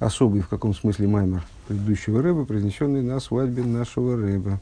особый 0.00 0.40
в 0.40 0.48
каком 0.48 0.74
смысле 0.74 1.06
маймер 1.06 1.42
предыдущего 1.68 2.22
рыба, 2.22 2.44
произнесенный 2.44 3.02
на 3.02 3.20
свадьбе 3.20 3.62
нашего 3.62 4.16
рыба. 4.16 4.58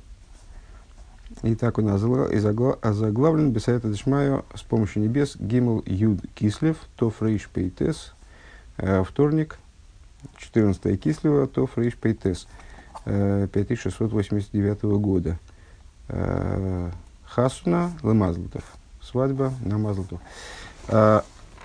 И 1.42 1.54
так 1.54 1.78
он 1.78 1.88
озаглавлен 1.88 3.52
Бесайта 3.52 3.88
Дешмаю 3.88 4.44
с 4.54 4.62
помощью 4.62 5.02
небес 5.02 5.36
Гимл 5.38 5.82
Юд 5.86 6.20
Кислев, 6.34 6.76
Тоф 6.96 7.22
Рейш 7.22 7.48
Пейтес, 7.48 8.12
э, 8.76 9.04
вторник, 9.04 9.58
14 10.38 11.00
Кислева, 11.00 11.46
Тоф 11.46 11.78
Рейш 11.78 11.94
Пейтес, 11.96 12.48
5689 13.04 14.78
э, 14.82 14.86
года. 14.96 15.38
Э, 16.08 16.90
Хасуна 17.24 17.92
Лемазлутов. 18.02 18.64
Свадьба 19.00 19.52
на 19.64 19.78
Мазлутов. 19.78 20.20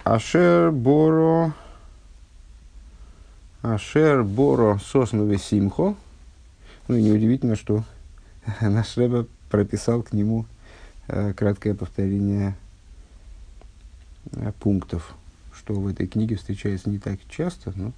Ашер 0.04 0.72
Боро 0.72 1.54
Ашер 3.64 4.26
Боро 4.26 4.78
Соснове 4.84 5.38
Симхо. 5.38 5.96
Ну 6.90 6.96
и 6.98 7.02
неудивительно, 7.02 7.56
что 7.56 7.86
наш 8.62 8.98
Рэбе 8.98 9.26
прописал 9.50 10.04
к 10.04 10.12
нему 10.12 10.46
э, 11.08 11.34
краткое 11.34 11.74
повторение 11.74 12.56
э, 14.34 14.52
пунктов, 14.60 15.16
что 15.56 15.76
в 15.76 15.88
этой 15.88 16.08
книге 16.08 16.36
встречается 16.36 16.90
не 16.90 17.00
так 17.00 17.20
часто. 17.30 17.72
Но... 17.78 17.94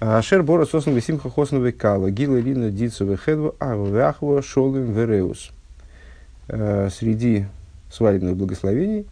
Ашер 0.00 0.42
Боро 0.42 0.66
Соснове 0.66 1.02
Симхо 1.02 1.30
Хоснове 1.30 1.70
Кала. 1.70 2.10
Гила 2.10 2.38
Рина 2.38 2.72
Дицове 2.72 3.16
Хедва 3.16 3.54
Авахва 3.60 4.42
Шолем 4.42 4.92
Вереус. 4.92 5.52
Э, 6.48 6.88
среди 6.90 7.46
свадебных 7.92 8.36
благословений, 8.36 9.06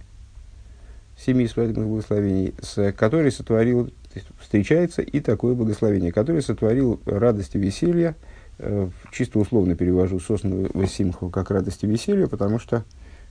семи 1.16 1.46
свадебных 1.46 1.86
благословений, 1.86 2.52
с, 2.60 2.92
который 2.92 3.30
сотворил 3.30 3.92
встречается 4.40 5.02
и 5.02 5.20
такое 5.20 5.54
благословение, 5.54 6.12
которое 6.12 6.42
сотворил 6.42 7.00
радость 7.06 7.54
и 7.54 7.58
веселье, 7.58 8.14
э, 8.58 8.88
чисто 9.12 9.38
условно 9.38 9.74
перевожу 9.76 10.20
сосну 10.20 10.68
Васимху 10.74 11.30
как 11.30 11.50
радость 11.50 11.84
и 11.84 11.86
веселье, 11.86 12.28
потому 12.28 12.58
что 12.58 12.84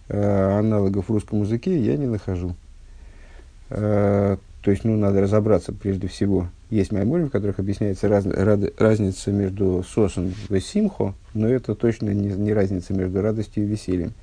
э, 0.08 0.58
аналогов 0.60 1.10
в 1.10 1.12
русском 1.12 1.42
языке 1.42 1.80
я 1.80 1.98
не 1.98 2.08
нахожу. 2.08 2.56
Э, 3.70 4.38
то 4.62 4.72
есть, 4.72 4.84
ну, 4.84 4.98
надо 4.98 5.22
разобраться 5.22 5.74
прежде 5.74 6.08
всего. 6.08 6.48
Есть 6.72 6.92
майморим, 6.92 7.28
в 7.28 7.32
которых 7.32 7.60
объясняется 7.60 8.10
раз, 8.10 8.26
рад, 8.26 8.62
разница 8.80 9.32
между 9.32 9.84
сосом 9.84 10.34
и 10.50 10.60
симхо, 10.60 11.14
но 11.36 11.48
это 11.48 11.76
точно 11.76 12.10
не, 12.10 12.30
не 12.30 12.52
разница 12.52 12.94
между 12.94 13.22
радостью 13.22 13.64
и 13.64 13.68
весельем. 13.68 14.14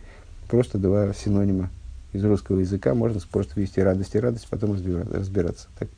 Просто 0.48 0.78
два 0.78 1.14
синонима 1.14 1.70
из 2.12 2.24
русского 2.24 2.58
языка. 2.58 2.94
Можно 2.94 3.20
просто 3.30 3.60
вести 3.60 3.80
радость 3.80 4.16
и 4.16 4.18
радость, 4.18 4.48
потом 4.50 4.72
разбираться. 4.72 5.68
Так, 5.78 5.88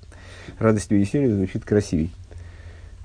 радость 0.59 0.93
и 0.93 0.97
веселье 0.97 1.35
звучит 1.35 1.65
красивей. 1.65 2.11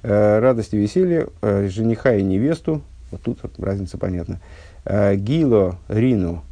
Э, 0.01 0.39
радость 0.39 0.73
и 0.73 0.77
веселье 0.77 1.27
э, 1.41 1.67
жениха 1.67 2.13
и 2.15 2.23
невесту, 2.23 2.81
вот 3.11 3.21
тут 3.21 3.39
разница 3.57 3.97
понятна. 3.97 4.39
Э, 4.85 5.15
гило, 5.15 5.77
рину, 5.89 6.43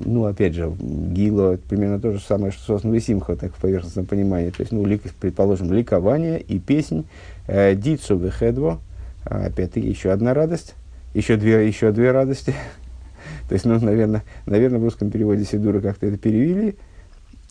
ну, 0.00 0.24
опять 0.24 0.54
же, 0.54 0.72
гило, 0.80 1.58
примерно 1.68 2.00
то 2.00 2.12
же 2.12 2.20
самое, 2.20 2.50
что 2.50 2.74
сосновый 2.74 3.00
симха, 3.00 3.36
так 3.36 3.54
в 3.54 3.60
поверхностном 3.60 4.06
понимании. 4.06 4.50
То 4.50 4.62
есть, 4.62 4.72
ну, 4.72 4.84
лик, 4.84 5.02
предположим, 5.20 5.72
ликование 5.72 6.40
и 6.40 6.58
песнь. 6.58 7.04
Дицу 7.46 8.16
вехедво, 8.16 8.80
опять-таки, 9.24 9.86
еще 9.86 10.10
одна 10.10 10.32
радость, 10.32 10.74
еще 11.12 11.36
две, 11.36 11.66
еще 11.66 11.92
две 11.92 12.10
радости. 12.10 12.54
То 13.48 13.54
есть, 13.54 13.64
ну, 13.64 13.78
наверное, 13.78 14.24
наверное, 14.46 14.80
в 14.80 14.84
русском 14.84 15.10
переводе 15.10 15.44
Сидура 15.44 15.80
как-то 15.80 16.06
это 16.06 16.16
перевели, 16.18 16.76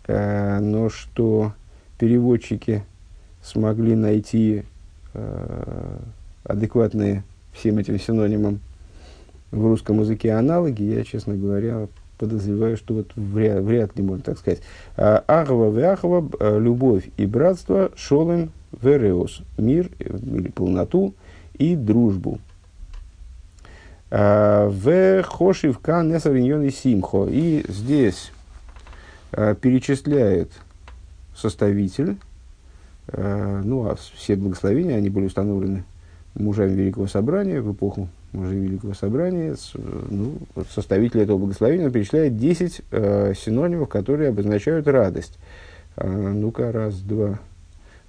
но 0.08 0.90
что 0.90 1.54
переводчики 2.02 2.84
смогли 3.44 3.94
найти 3.94 4.64
э, 5.14 5.98
адекватные 6.44 7.24
всем 7.54 7.78
этим 7.78 8.00
синонимам 8.00 8.60
в 9.52 9.64
русском 9.64 10.00
языке 10.00 10.34
аналоги, 10.34 10.82
я, 10.82 11.04
честно 11.04 11.36
говоря, 11.36 11.88
подозреваю, 12.18 12.76
что 12.76 12.96
вот 12.96 13.12
вряд, 13.16 13.62
вряд 13.64 13.96
ли 13.96 14.04
можно 14.04 14.24
так 14.24 14.40
сказать. 14.40 14.62
А, 14.98 15.24
Ахва 15.28 15.70
вяхва, 15.70 16.28
э, 16.40 16.60
любовь 16.60 17.08
и 17.18 17.28
братство, 17.28 17.92
шолем 17.96 18.52
вереос, 18.82 19.44
мир 19.60 19.92
э, 20.00 20.18
или 20.18 20.50
полноту 20.50 21.14
и 21.54 21.76
дружбу. 21.76 22.40
А, 24.10 24.68
в 24.70 25.22
хошивка 25.22 26.02
несариньон 26.02 26.64
и 26.64 26.72
симхо. 26.72 27.28
И 27.30 27.64
здесь 27.68 28.32
перечисляет 29.32 30.52
составитель, 31.42 32.18
э, 33.08 33.62
ну, 33.64 33.88
а 33.88 33.96
все 33.96 34.36
благословения, 34.36 34.96
они 34.96 35.10
были 35.10 35.26
установлены 35.26 35.84
мужами 36.36 36.74
Великого 36.74 37.08
Собрания 37.08 37.62
в 37.62 37.74
эпоху 37.74 38.10
мужей 38.32 38.60
Великого 38.60 38.94
Собрания. 38.94 39.56
С, 39.56 39.74
ну, 39.76 40.38
составитель 40.70 41.22
этого 41.22 41.38
благословения 41.38 41.90
перечисляет 41.90 42.38
10 42.38 42.82
э, 42.92 43.34
синонимов, 43.38 43.90
которые 43.90 44.30
обозначают 44.30 44.88
радость. 44.88 45.38
Ну-ка, 45.98 46.72
раз, 46.72 47.00
два, 47.02 47.38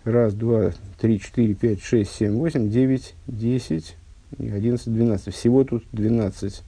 раз, 0.04 0.34
два, 0.34 0.71
три, 1.00 1.19
четыре, 1.19 1.54
пять, 1.54 1.82
шесть, 1.82 2.12
семь, 2.12 2.34
восемь, 2.37 2.71
девять, 2.71 3.15
десять, 3.26 3.97
одиннадцать, 4.38 4.94
двенадцать. 4.94 5.34
Всего 5.34 5.65
тут 5.65 5.82
двенадцать 5.91 6.62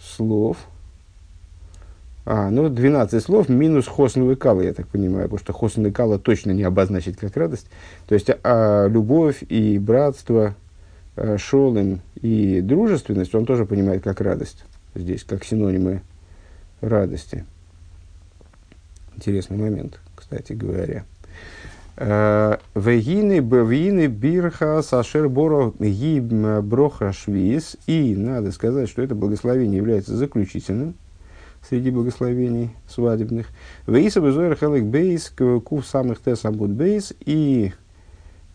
слов– 0.00 0.56
а, 2.32 2.48
ну, 2.48 2.68
12 2.68 3.24
слов 3.24 3.48
минус 3.48 3.88
хосн 3.88 4.34
кала, 4.34 4.60
я 4.60 4.72
так 4.72 4.86
понимаю, 4.86 5.24
потому 5.24 5.40
что 5.40 5.52
хосн 5.52 5.90
кала 5.90 6.16
точно 6.16 6.52
не 6.52 6.62
обозначит 6.62 7.16
как 7.16 7.36
радость. 7.36 7.66
То 8.06 8.14
есть, 8.14 8.30
а, 8.44 8.86
любовь 8.86 9.42
и 9.48 9.80
братство, 9.80 10.54
а, 11.16 11.38
шолем 11.38 12.02
и 12.22 12.60
дружественность 12.60 13.34
он 13.34 13.46
тоже 13.46 13.66
понимает 13.66 14.04
как 14.04 14.20
радость. 14.20 14.64
Здесь, 14.94 15.24
как 15.24 15.44
синонимы 15.44 16.02
радости. 16.80 17.44
Интересный 19.16 19.56
момент, 19.56 19.98
кстати 20.14 20.52
говоря. 20.52 21.04
А, 21.96 22.60
Вегины, 22.76 23.40
бевины, 23.40 24.06
бирха, 24.06 24.82
сашер, 24.82 25.28
боро, 25.28 25.74
ги, 25.80 26.20
броха, 26.20 27.12
швиз. 27.12 27.76
И 27.88 28.14
надо 28.14 28.52
сказать, 28.52 28.88
что 28.88 29.02
это 29.02 29.16
благословение 29.16 29.78
является 29.78 30.16
заключительным 30.16 30.94
среди 31.68 31.90
благословений 31.90 32.70
свадебных. 32.88 33.48
Вейса 33.86 34.20
безойр 34.20 34.56
хелек 34.56 34.84
бейс, 34.84 35.32
кув 35.64 35.86
самых 35.86 36.22
тес 36.22 36.44
абут 36.44 36.70
бейс. 36.70 37.12
И, 37.20 37.72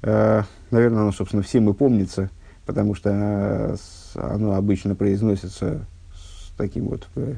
э, 0.02 0.42
наверное, 0.72 1.02
оно, 1.02 1.12
собственно, 1.12 1.44
всем 1.44 1.70
и 1.70 1.74
помнится, 1.74 2.30
потому 2.66 2.96
что 2.96 3.10
э, 3.14 3.76
оно 4.16 4.56
обычно 4.56 4.96
произносится 4.96 5.86
с 6.14 6.52
таким 6.58 6.86
вот 6.90 7.08
э, 7.16 7.36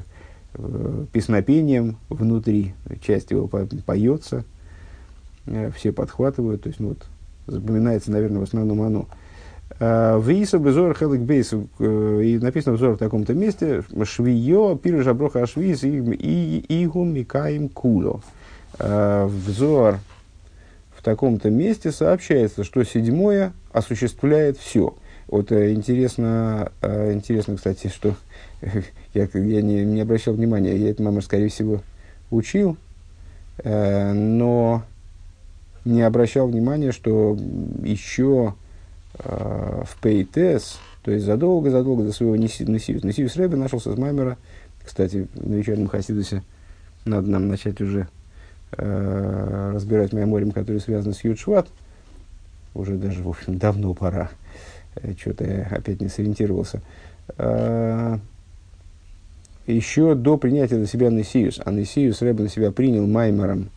песнопением 1.12 1.98
внутри, 2.08 2.74
часть 3.00 3.30
его 3.30 3.46
поется, 3.48 4.44
все 5.76 5.92
подхватывают, 5.92 6.62
то 6.62 6.68
есть, 6.68 6.80
ну, 6.80 6.88
вот, 6.88 7.06
запоминается, 7.46 8.10
наверное, 8.10 8.40
в 8.40 8.44
основном 8.44 8.82
оно. 8.82 9.08
Виса 9.80 10.58
безор 10.58 10.96
хелик 10.98 11.20
бейс, 11.20 11.52
и 11.52 12.38
написано 12.42 12.74
взор 12.74 12.94
в 12.94 12.98
таком-то 12.98 13.32
месте, 13.32 13.84
швио, 14.04 14.74
пиры 14.76 15.02
жаброха 15.02 15.42
ашвиз, 15.44 15.84
и 15.84 16.64
игу 16.82 17.04
микаем 17.04 17.68
куло. 17.68 18.20
Взор 18.80 20.00
в 20.96 21.02
таком-то 21.04 21.50
месте 21.50 21.92
сообщается, 21.92 22.64
что 22.64 22.82
седьмое 22.82 23.52
осуществляет 23.72 24.58
все. 24.58 24.96
Вот 25.28 25.52
интересно, 25.52 26.72
интересно, 26.82 27.54
кстати, 27.54 27.86
что 27.86 28.16
я, 29.14 29.28
я 29.32 29.62
не, 29.62 29.84
не 29.84 30.00
обращал 30.00 30.34
внимания, 30.34 30.76
я 30.76 30.90
это, 30.90 31.04
мама, 31.04 31.20
скорее 31.20 31.50
всего, 31.50 31.82
учил, 32.32 32.76
но 33.64 34.82
не 35.84 36.02
обращал 36.02 36.48
внимания, 36.48 36.90
что 36.90 37.38
еще 37.84 38.54
Э, 39.20 39.82
в 39.84 40.00
Пейтес, 40.00 40.78
то 41.02 41.10
есть 41.10 41.24
задолго-задолго 41.24 42.04
до 42.04 42.12
своего 42.12 42.36
Несиус. 42.36 43.02
Несиус 43.02 43.36
Рэбе 43.36 43.56
нашелся 43.56 43.92
с 43.92 43.98
Маймера, 43.98 44.36
кстати, 44.84 45.26
на 45.34 45.54
вечернем 45.54 45.88
Хасидусе 45.88 46.42
надо 47.04 47.28
нам 47.30 47.48
начать 47.48 47.80
уже 47.80 48.08
э, 48.76 49.70
разбирать 49.74 50.12
мемориум, 50.12 50.52
который 50.52 50.80
связан 50.80 51.14
с 51.14 51.24
Юдшват. 51.24 51.68
Уже 52.74 52.96
даже, 52.96 53.22
в 53.22 53.28
общем, 53.28 53.58
давно 53.58 53.94
пора. 53.94 54.30
Э, 54.94 55.14
Что-то 55.18 55.44
я 55.44 55.64
опять 55.64 56.00
не 56.00 56.08
сориентировался. 56.08 56.80
Э, 57.38 58.18
еще 59.66 60.14
до 60.14 60.38
принятия 60.38 60.76
на 60.76 60.86
себя 60.86 61.10
Несиус, 61.10 61.60
а 61.64 61.72
Несиус 61.72 62.22
Рэбе 62.22 62.44
на 62.44 62.48
себя 62.48 62.70
принял 62.70 63.06
Маймером 63.06 63.70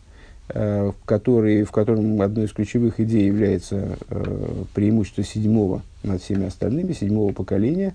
Э, 0.54 0.92
который, 1.06 1.62
в 1.62 1.70
котором 1.70 2.20
одной 2.20 2.44
из 2.44 2.52
ключевых 2.52 3.00
идей 3.00 3.24
является 3.24 3.96
э, 4.10 4.64
преимущество 4.74 5.24
седьмого 5.24 5.80
над 6.02 6.20
всеми 6.20 6.46
остальными, 6.46 6.92
седьмого 6.92 7.32
поколения. 7.32 7.94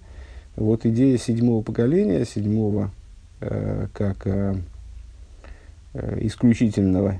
Вот 0.55 0.83
идея 0.87 1.19
седьмого 1.19 1.61
поколения, 1.61 2.25
седьмого 2.25 2.89
э, 3.41 3.87
как 3.93 4.27
исключительного 6.19 7.19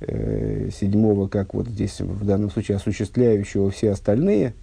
седьмого, 0.00 1.28
как 1.28 1.54
вот 1.54 1.68
здесь 1.68 2.00
в 2.00 2.24
данном 2.24 2.50
случае 2.50 2.76
осуществляющего 2.76 3.70
все 3.70 3.90
остальные, 3.90 4.54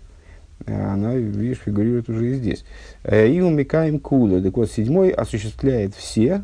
она, 0.65 1.15
видишь, 1.15 1.59
фигурирует 1.63 2.09
уже 2.09 2.31
и 2.31 2.33
здесь. 2.35 2.65
И 3.11 3.39
умикаем 3.41 3.99
кула. 3.99 4.41
Так 4.41 4.57
вот, 4.57 4.71
седьмой 4.71 5.09
осуществляет 5.09 5.93
все, 5.95 6.43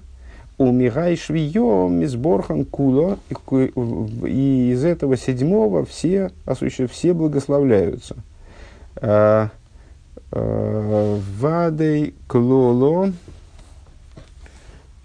умирай 0.58 1.16
швиё 1.16 1.88
мисборхан 1.88 2.66
куло, 2.66 3.20
и 3.30 4.72
из 4.74 4.84
этого 4.84 5.16
седьмого 5.18 5.86
все, 5.86 6.32
все 6.88 7.14
благословляются. 7.14 8.16
А, 8.96 9.50
а, 10.32 11.20
вадей 11.40 12.16
клоло. 12.28 13.14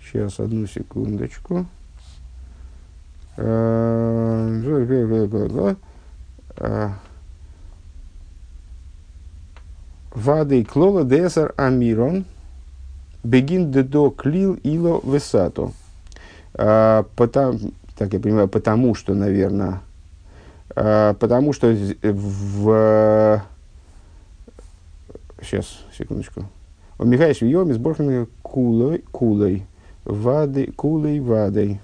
Сейчас, 0.02 0.40
одну 0.40 0.66
секундочку. 0.66 1.66
А, 3.37 4.48
Вадей 10.14 10.64
клола 10.64 11.05
десар 11.05 11.55
амирон– 11.56 12.26
Бегин 13.24 13.70
дедо 13.70 14.10
клил 14.10 14.54
ило 14.62 15.00
весато. 15.04 15.72
Потому, 16.52 17.58
так 17.96 18.12
я 18.12 18.20
понимаю, 18.20 18.48
потому 18.48 18.94
что, 18.94 19.14
наверное, 19.14 19.80
а, 20.74 21.14
потому 21.14 21.52
что 21.52 21.74
в... 22.02 23.42
Сейчас, 25.40 25.80
секундочку. 25.96 26.44
У 26.98 27.04
Михаила 27.04 27.34
Швием 27.34 27.70
из 27.70 27.78
Борхана 27.78 28.26
кулой, 28.42 29.04
кулой, 29.10 29.66
вады, 30.04 30.70
кулой, 30.72 31.20
вадой. 31.20 31.80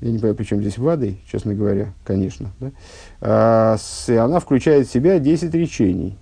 Я 0.00 0.12
не 0.12 0.18
понимаю, 0.18 0.36
при 0.36 0.44
чем 0.44 0.60
здесь 0.60 0.78
вадой, 0.78 1.20
честно 1.30 1.54
говоря, 1.54 1.92
конечно. 2.04 2.52
Да? 2.60 2.70
А, 3.20 3.76
с, 3.78 4.08
она 4.08 4.38
включает 4.38 4.86
в 4.86 4.92
себя 4.92 5.18
10 5.18 5.52
речений. 5.54 6.16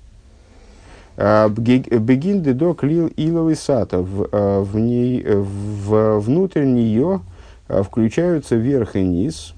А, 1.18 1.48
Бегин 1.48 2.42
дедо 2.42 2.72
клил 2.74 3.10
иловый 3.16 3.56
сата. 3.56 3.98
В, 3.98 4.62
в, 4.62 4.78
ней, 4.78 5.22
в, 5.24 6.18
внутрь 6.20 6.64
нее 6.64 7.20
а, 7.68 7.82
включаются 7.82 8.56
верх 8.56 8.96
и 8.96 9.02
низ. 9.02 9.54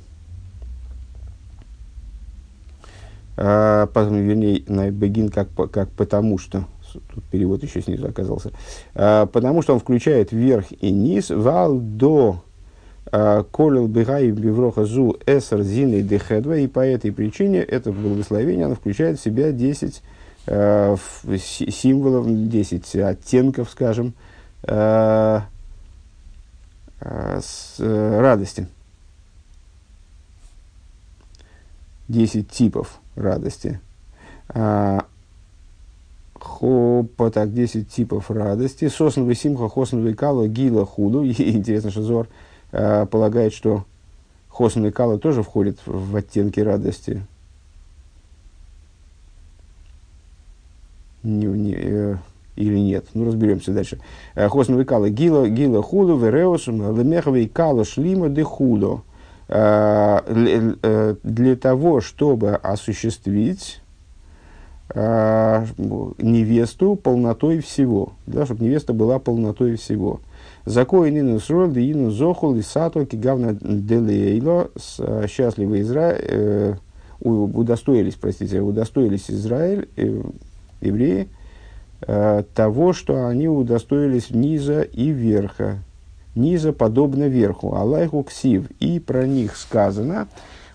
А, 3.36 3.86
потом, 3.86 4.16
вернее, 4.16 4.64
на 4.66 4.90
бегин 4.90 5.28
как, 5.28 5.48
как 5.70 5.90
потому 5.90 6.38
что. 6.38 6.64
Тут 7.14 7.22
перевод 7.24 7.62
еще 7.62 7.82
снизу 7.82 8.08
оказался. 8.08 8.50
А, 8.94 9.26
потому 9.26 9.62
что 9.62 9.74
он 9.74 9.80
включает 9.80 10.32
верх 10.32 10.66
и 10.80 10.90
низ. 10.90 11.30
Вал 11.30 11.78
до 11.78 12.42
Колил 13.10 13.86
бегай 13.86 14.30
бивроха 14.30 14.84
зу 14.84 15.18
эсер 15.26 15.62
зины 15.62 16.02
дехедва, 16.02 16.58
и 16.58 16.66
по 16.66 16.80
этой 16.80 17.10
причине 17.10 17.60
это 17.60 17.90
благословение 17.92 18.66
оно 18.66 18.74
включает 18.74 19.18
в 19.18 19.22
себя 19.22 19.52
10 19.52 20.02
э, 20.46 20.96
символов, 21.38 22.26
10 22.26 22.96
оттенков, 22.96 23.70
скажем, 23.70 24.14
э, 24.64 25.40
э, 27.00 27.40
с, 27.42 27.76
радости. 27.78 28.66
10 32.08 32.50
типов 32.50 33.00
радости. 33.16 33.80
А, 34.48 35.04
Хопа, 36.40 37.30
так, 37.30 37.52
10 37.52 37.88
типов 37.88 38.30
радости. 38.30 38.88
Сосновый 38.88 39.34
симха, 39.34 39.68
хосновый 39.68 40.14
кало, 40.14 40.48
гила 40.48 40.86
худу. 40.86 41.22
И 41.22 41.32
интересно, 41.52 41.90
что 41.90 42.02
Зор 42.02 42.28
э, 42.72 43.06
полагает, 43.06 43.52
что 43.52 43.84
Хосн 44.48 44.86
и 44.86 44.90
Кала 44.90 45.18
тоже 45.18 45.42
входят 45.42 45.78
в 45.86 46.16
оттенки 46.16 46.60
радости. 46.60 47.24
Не, 51.22 51.46
не, 51.46 51.74
э, 51.76 52.16
или 52.56 52.78
нет. 52.78 53.06
Ну, 53.14 53.26
разберемся 53.26 53.72
дальше. 53.72 54.00
Э, 54.34 54.48
Хосн 54.48 54.80
и 54.80 54.84
Кала. 54.84 55.10
Гила, 55.10 55.48
гила 55.48 55.82
хулу, 55.82 56.18
вереусум, 56.18 56.98
лемеховый 56.98 57.48
Кала 57.48 57.84
шлима 57.84 58.28
де 58.28 58.42
хулу. 58.42 59.02
Э, 59.46 60.20
э, 60.26 61.14
для 61.22 61.56
того, 61.56 62.00
чтобы 62.00 62.56
осуществить 62.56 63.80
невесту 64.94 66.96
полнотой 66.96 67.60
всего, 67.60 68.14
да, 68.26 68.46
чтобы 68.46 68.64
невеста 68.64 68.94
была 68.94 69.18
полнотой 69.18 69.76
всего. 69.76 70.20
Закоин 70.68 71.16
ину 71.16 71.40
срол, 71.40 71.68
да 71.68 71.80
ину 71.80 72.10
зохул, 72.10 72.54
и 72.56 72.62
сато, 72.62 73.06
кигавна 73.06 73.54
делейло, 73.54 74.70
э, 74.98 75.26
счастливый 75.26 75.80
Израиль, 75.80 76.20
э, 76.20 76.74
удостоились, 77.20 78.16
простите, 78.16 78.60
удостоились 78.60 79.30
Израиль, 79.30 79.88
э, 79.96 80.22
евреи, 80.82 81.28
того, 82.54 82.92
что 82.92 83.26
они 83.26 83.48
удостоились 83.48 84.30
низа 84.30 84.82
и 84.82 85.08
верха. 85.10 85.78
Низа 86.36 86.72
подобно 86.72 87.24
верху. 87.24 87.74
Аллаху 87.74 88.22
ксив. 88.22 88.70
И 88.78 89.00
про 89.00 89.26
них 89.26 89.56
сказано, 89.56 90.28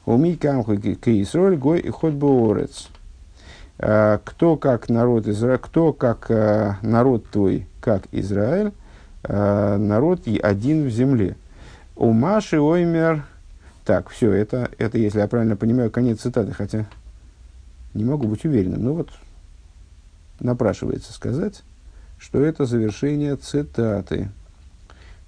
уми 0.06 0.36
камху 0.36 0.75
кейсроль 0.75 1.56
гой 1.56 1.80
и 1.80 1.90
хоть 1.90 2.16
бы 2.16 2.68
кто 3.78 4.57
как 4.57 4.90
народ 4.90 5.28
Израиль, 5.30 5.60
кто 5.60 5.94
как 5.94 6.30
народ 6.81 7.25
твой, 7.31 7.68
как 7.80 8.04
Израиль, 8.12 8.74
Э, 9.23 9.77
народ 9.77 10.27
один 10.41 10.85
в 10.85 10.89
земле. 10.89 11.35
У 11.95 12.11
Маши 12.11 12.59
Оймер... 12.59 13.25
Так, 13.85 14.09
все, 14.09 14.31
это, 14.31 14.71
это, 14.77 14.97
если 14.97 15.19
я 15.19 15.27
правильно 15.27 15.57
понимаю, 15.57 15.91
конец 15.91 16.21
цитаты, 16.21 16.53
хотя 16.53 16.85
не 17.93 18.05
могу 18.05 18.27
быть 18.27 18.45
уверенным. 18.45 18.83
Но 18.83 18.93
вот 18.93 19.09
напрашивается 20.39 21.11
сказать, 21.11 21.63
что 22.17 22.41
это 22.41 22.65
завершение 22.65 23.35
цитаты. 23.35 24.29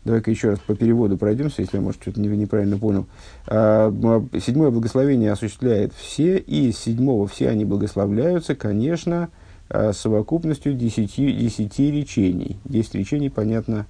Давай-ка 0.06 0.30
еще 0.30 0.52
раз 0.52 0.60
по 0.60 0.76
переводу 0.76 1.18
пройдемся, 1.18 1.64
если 1.64 1.78
я, 1.78 1.84
может, 1.84 2.02
что-то 2.02 2.22
неправильно 2.22 2.78
понял. 2.78 3.08
А, 3.48 3.92
седьмое 4.40 4.70
благословение 4.70 5.32
осуществляет 5.32 5.94
все, 5.94 6.38
и 6.38 6.72
седьмого 6.72 7.28
все 7.28 7.50
они 7.50 7.66
благословляются, 7.66 8.56
конечно, 8.56 9.30
совокупностью 9.70 10.74
десяти, 10.74 11.32
десяти 11.32 11.92
речений. 11.92 12.58
Десять 12.66 12.96
речений, 12.96 13.30
понятно, 13.30 13.88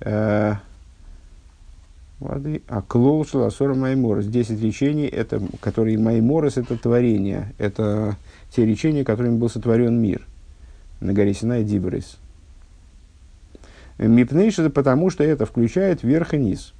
э, 0.00 0.54
воды. 2.18 2.62
А 2.68 2.82
клол 2.82 3.24
шаласора 3.24 3.74
майморос. 3.74 4.26
Десять 4.26 4.60
речений, 4.60 5.06
это, 5.06 5.40
которые 5.60 5.98
майморос, 5.98 6.56
это 6.56 6.76
творение. 6.76 7.52
Это 7.58 8.16
те 8.50 8.66
речения, 8.66 9.04
которыми 9.04 9.36
был 9.36 9.48
сотворен 9.48 10.00
мир. 10.00 10.26
На 11.00 11.12
горе 11.12 11.34
Синай 11.34 11.62
Дибрис. 11.62 12.18
Мипнейш 13.98 14.58
это 14.58 14.70
потому, 14.70 15.10
что 15.10 15.24
это 15.24 15.46
включает 15.46 16.02
верх 16.02 16.34
и 16.34 16.38
низ. 16.38 16.74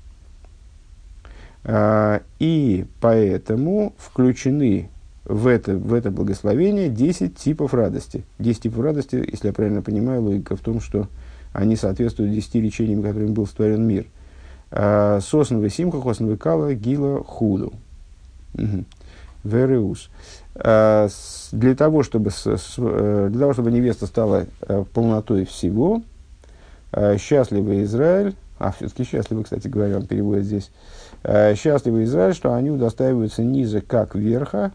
А, 1.65 2.23
и 2.39 2.87
поэтому 3.01 3.95
включены 3.99 4.91
в 5.29 5.49
это, 5.49 5.77
в 5.77 5.93
это 5.93 6.11
благословение 6.11 6.89
10 6.89 7.37
типов 7.37 7.75
радости. 7.75 8.25
10 8.39 8.63
типов 8.63 8.85
радости, 8.85 9.17
если 9.17 9.49
я 9.49 9.53
правильно 9.53 9.83
понимаю, 9.83 10.23
логика 10.23 10.57
в 10.57 10.61
том, 10.61 10.81
что 10.81 11.09
они 11.53 11.75
соответствуют 11.75 12.33
10 12.33 12.55
речениям, 12.57 13.03
которыми 13.03 13.33
был 13.33 13.47
створен 13.47 13.85
мир. 13.85 14.07
А, 14.71 15.21
сосновый 15.21 15.71
симха, 15.71 16.01
хосновый 16.01 16.37
кала, 16.37 16.75
гила, 16.75 17.25
худу. 17.25 17.73
Вереус. 19.43 20.11
А, 20.55 21.09
для 21.51 21.75
того, 21.75 22.05
чтобы, 22.05 22.31
э, 22.45 23.29
для 23.31 23.41
того, 23.41 23.53
чтобы 23.53 23.73
невеста 23.73 24.07
стала 24.07 24.47
э, 24.61 24.85
полнотой 24.95 25.45
всего, 25.45 26.03
э, 26.93 27.17
счастливый 27.19 27.83
Израиль, 27.83 28.35
а 28.59 28.73
все-таки 28.73 29.05
счастливый, 29.05 29.45
кстати 29.45 29.67
говоря, 29.67 29.97
он 29.97 30.07
переводит 30.07 30.45
здесь, 30.45 30.71
счастливый 31.57 32.05
Израиль, 32.05 32.35
что 32.35 32.55
они 32.55 32.71
удостаиваются 32.71 33.43
низа 33.43 33.83
как 33.83 34.15
верха, 34.15 34.73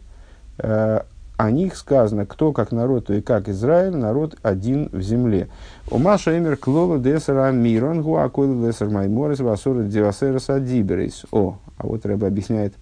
о 1.42 1.50
них 1.50 1.76
сказано, 1.76 2.28
кто 2.28 2.52
как 2.52 2.72
народ, 2.72 3.08
то 3.08 3.14
и 3.16 3.22
как 3.22 3.50
Израиль, 3.50 3.96
народ 3.96 4.38
один 4.44 4.90
в 4.92 5.02
земле. 5.02 5.48
У 5.90 5.98
Маша 5.98 6.38
Эмер 6.38 6.56
Клола 6.56 7.00
Десера 7.00 7.52
Мирон 7.52 8.04
Гуакойл 8.04 8.64
Десер 8.64 8.90
Майморис 8.90 9.40
Васура 9.40 9.82
Девасера 9.82 10.38
Садиберис. 10.38 11.26
О, 11.32 11.58
а 11.78 11.88
вот 11.88 12.06
Рэба 12.06 12.28
объясняет, 12.28 12.76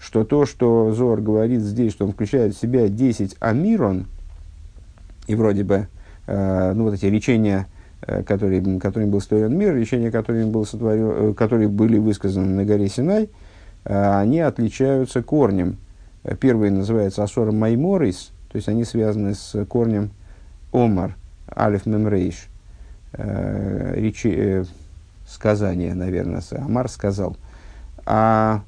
что 0.00 0.24
то, 0.24 0.46
что 0.46 0.90
Зор 0.90 1.20
говорит 1.20 1.60
здесь, 1.60 1.92
что 1.92 2.06
он 2.06 2.12
включает 2.12 2.56
в 2.56 2.60
себя 2.60 2.88
10 2.88 3.36
Амирон, 3.38 4.06
и 5.28 5.36
вроде 5.36 5.62
бы, 5.62 5.86
э, 6.26 6.72
ну 6.72 6.84
вот 6.84 6.94
эти 6.94 7.06
речения, 7.06 7.68
э, 8.02 8.24
которые, 8.24 8.80
которыми 8.80 9.10
был 9.10 9.20
створен 9.20 9.56
мир, 9.56 9.76
речения, 9.76 10.10
которыми 10.10 10.50
был 10.50 10.66
сотворен, 10.66 11.30
э, 11.30 11.34
которые 11.34 11.68
были 11.68 11.98
высказаны 11.98 12.48
на 12.48 12.64
горе 12.64 12.88
Синай, 12.88 13.30
э, 13.84 14.18
они 14.18 14.40
отличаются 14.40 15.22
корнем– 15.22 15.76
Первый 16.40 16.70
называется 16.70 17.22
Асора 17.22 17.52
Майморис, 17.52 18.32
то 18.50 18.56
есть 18.56 18.68
они 18.68 18.84
связаны 18.84 19.34
с 19.34 19.64
корнем 19.64 20.10
אמר, 20.72 21.16
אלף 21.56 21.86
מם 21.86 22.04
ריש, 22.04 22.48
э, 23.12 23.94
речи, 23.96 24.32
э, 24.36 24.64
сказание, 25.26 25.94
наверное, 25.94 26.42
אמר 26.52 26.88
сказал, 26.88 27.36
а, 28.04 28.62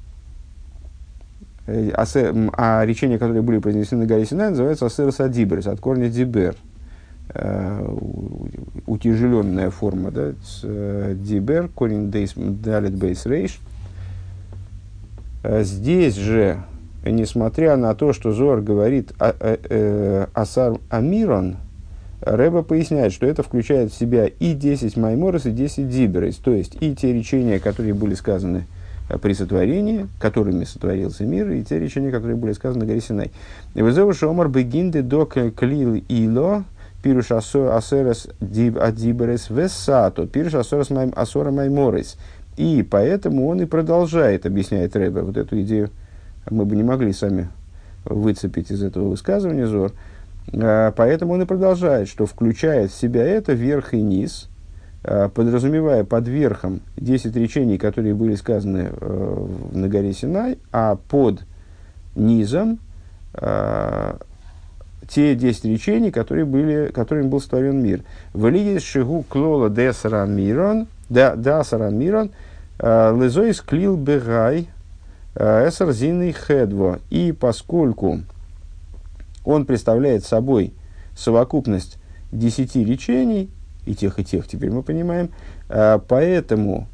э, 1.67 1.91
а, 1.91 2.05
а 2.53 2.85
речения, 2.85 3.19
которые 3.19 3.41
были 3.41 3.59
произнесены 3.59 4.05
горе 4.05 4.25
Синай, 4.25 4.49
называются 4.49 4.85
עשרת 4.85 5.11
הדברות, 5.11 5.67
от 5.67 5.79
корня 5.79 6.09
דיבר. 6.09 6.55
Э, 7.29 7.87
утяжеленная 8.85 9.69
форма, 9.69 10.11
да, 10.11 10.33
э, 10.63 11.15
דיבר, 11.17 11.69
корень 11.69 12.11
דלת 12.11 12.95
בית 12.95 13.25
ריש. 13.25 13.59
Э, 15.41 15.63
здесь 15.63 16.15
же, 16.15 16.63
несмотря 17.05 17.75
на 17.75 17.93
то, 17.95 18.13
что 18.13 18.31
Зоар 18.31 18.61
говорит 18.61 19.11
עשר 19.19 20.79
אמירן, 20.89 21.57
Рэба 22.21 22.63
поясняет, 22.63 23.11
что 23.11 23.25
это 23.25 23.43
включает 23.43 23.91
в 23.91 23.97
себя 23.97 24.27
и 24.27 24.53
10 24.53 24.95
майморос, 24.95 25.45
и 25.45 25.51
10 25.51 25.89
диберес, 25.89 26.37
то 26.37 26.51
есть 26.51 26.77
и 26.81 26.95
те 26.95 27.11
речения, 27.11 27.59
которые 27.59 27.93
были 27.93 28.13
сказаны 28.13 28.65
при 29.21 29.33
сотворении, 29.33 30.07
которыми 30.19 30.63
сотворился 30.63 31.25
мир, 31.25 31.51
и 31.51 31.61
те 31.63 31.77
речения, 31.77 32.11
которые 32.11 32.37
были 32.37 32.53
сказаны 32.53 32.85
горе 32.85 33.01
Синай. 33.01 33.31
Вызову 33.75 34.13
Шомар 34.13 34.47
Бегинды 34.47 35.01
до 35.01 35.25
Клил 35.25 35.95
Ило, 36.07 36.63
пируш 37.03 37.31
асерес 37.31 38.29
адиберес 38.39 39.49
весато, 39.49 40.25
пируш 40.25 40.53
асерес 40.53 40.89
асора 41.17 41.51
майморес. 41.51 42.15
И 42.55 42.87
поэтому 42.89 43.49
он 43.49 43.61
и 43.61 43.65
продолжает, 43.65 44.45
объясняет 44.45 44.95
Рэбе, 44.95 45.23
вот 45.23 45.35
эту 45.35 45.59
идею 45.61 45.89
мы 46.49 46.65
бы 46.65 46.75
не 46.75 46.83
могли 46.83 47.13
сами 47.13 47.49
выцепить 48.05 48.71
из 48.71 48.83
этого 48.83 49.09
высказывания 49.09 49.67
Зор. 49.67 49.93
А, 50.53 50.91
поэтому 50.91 51.33
он 51.33 51.41
и 51.41 51.45
продолжает, 51.45 52.07
что 52.07 52.25
включает 52.25 52.91
в 52.91 52.95
себя 52.95 53.23
это 53.23 53.53
верх 53.53 53.93
и 53.93 54.01
низ, 54.01 54.49
а, 55.03 55.29
подразумевая 55.29 56.03
под 56.03 56.27
верхом 56.27 56.81
10 56.97 57.35
речений, 57.35 57.77
которые 57.77 58.13
были 58.13 58.35
сказаны 58.35 58.89
э, 58.91 59.47
на 59.73 59.87
горе 59.87 60.13
Синай, 60.13 60.57
а 60.71 60.95
под 60.95 61.43
низом 62.15 62.79
а, 63.33 64.17
те 65.07 65.35
10 65.35 65.65
речений, 65.65 66.11
которые 66.11 66.45
были, 66.45 66.91
которыми 66.93 67.27
был 67.27 67.41
створен 67.41 67.81
мир. 67.81 68.03
Валиес 68.33 68.83
шигу 68.83 69.23
клола 69.27 69.69
десаран 69.69 70.35
мирон, 70.35 70.87
дасаран 71.09 71.97
мирон, 71.97 72.31
э, 72.79 73.17
лезоис 73.19 73.61
клил 73.61 73.97
бегай, 73.97 74.69
э, 75.35 75.69
зинный 75.91 76.31
хедво. 76.31 76.99
И 77.09 77.31
поскольку 77.31 78.21
он 79.45 79.65
представляет 79.65 80.23
собой 80.25 80.73
совокупность 81.15 81.97
десяти 82.31 82.83
речений, 82.83 83.49
и 83.85 83.95
тех, 83.95 84.17
и 84.19 84.23
тех, 84.23 84.47
теперь 84.47 84.71
мы 84.71 84.83
понимаем, 84.83 85.29
э, 85.69 85.99
поэтому 86.07 86.87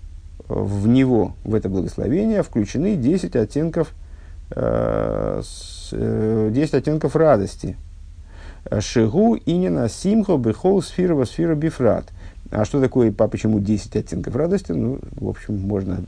в 0.47 0.87
него, 0.87 1.35
в 1.43 1.53
это 1.53 1.69
благословение, 1.69 2.41
включены 2.41 2.95
10 2.95 3.35
оттенков, 3.35 3.93
10 4.51 5.93
оттенков 6.73 7.15
радости– 7.15 7.77
Шигу 8.79 9.37
инина 9.45 9.89
симхо 9.89 10.37
бехол 10.37 10.81
сфира 10.81 11.25
сфира 11.25 11.55
бифрат. 11.55 12.05
А 12.51 12.65
что 12.65 12.81
такое, 12.81 13.11
по 13.11 13.27
почему 13.27 13.59
10 13.59 13.95
оттенков 13.95 14.35
радости? 14.35 14.71
Ну, 14.71 14.99
в 15.19 15.27
общем, 15.27 15.59
можно 15.59 16.03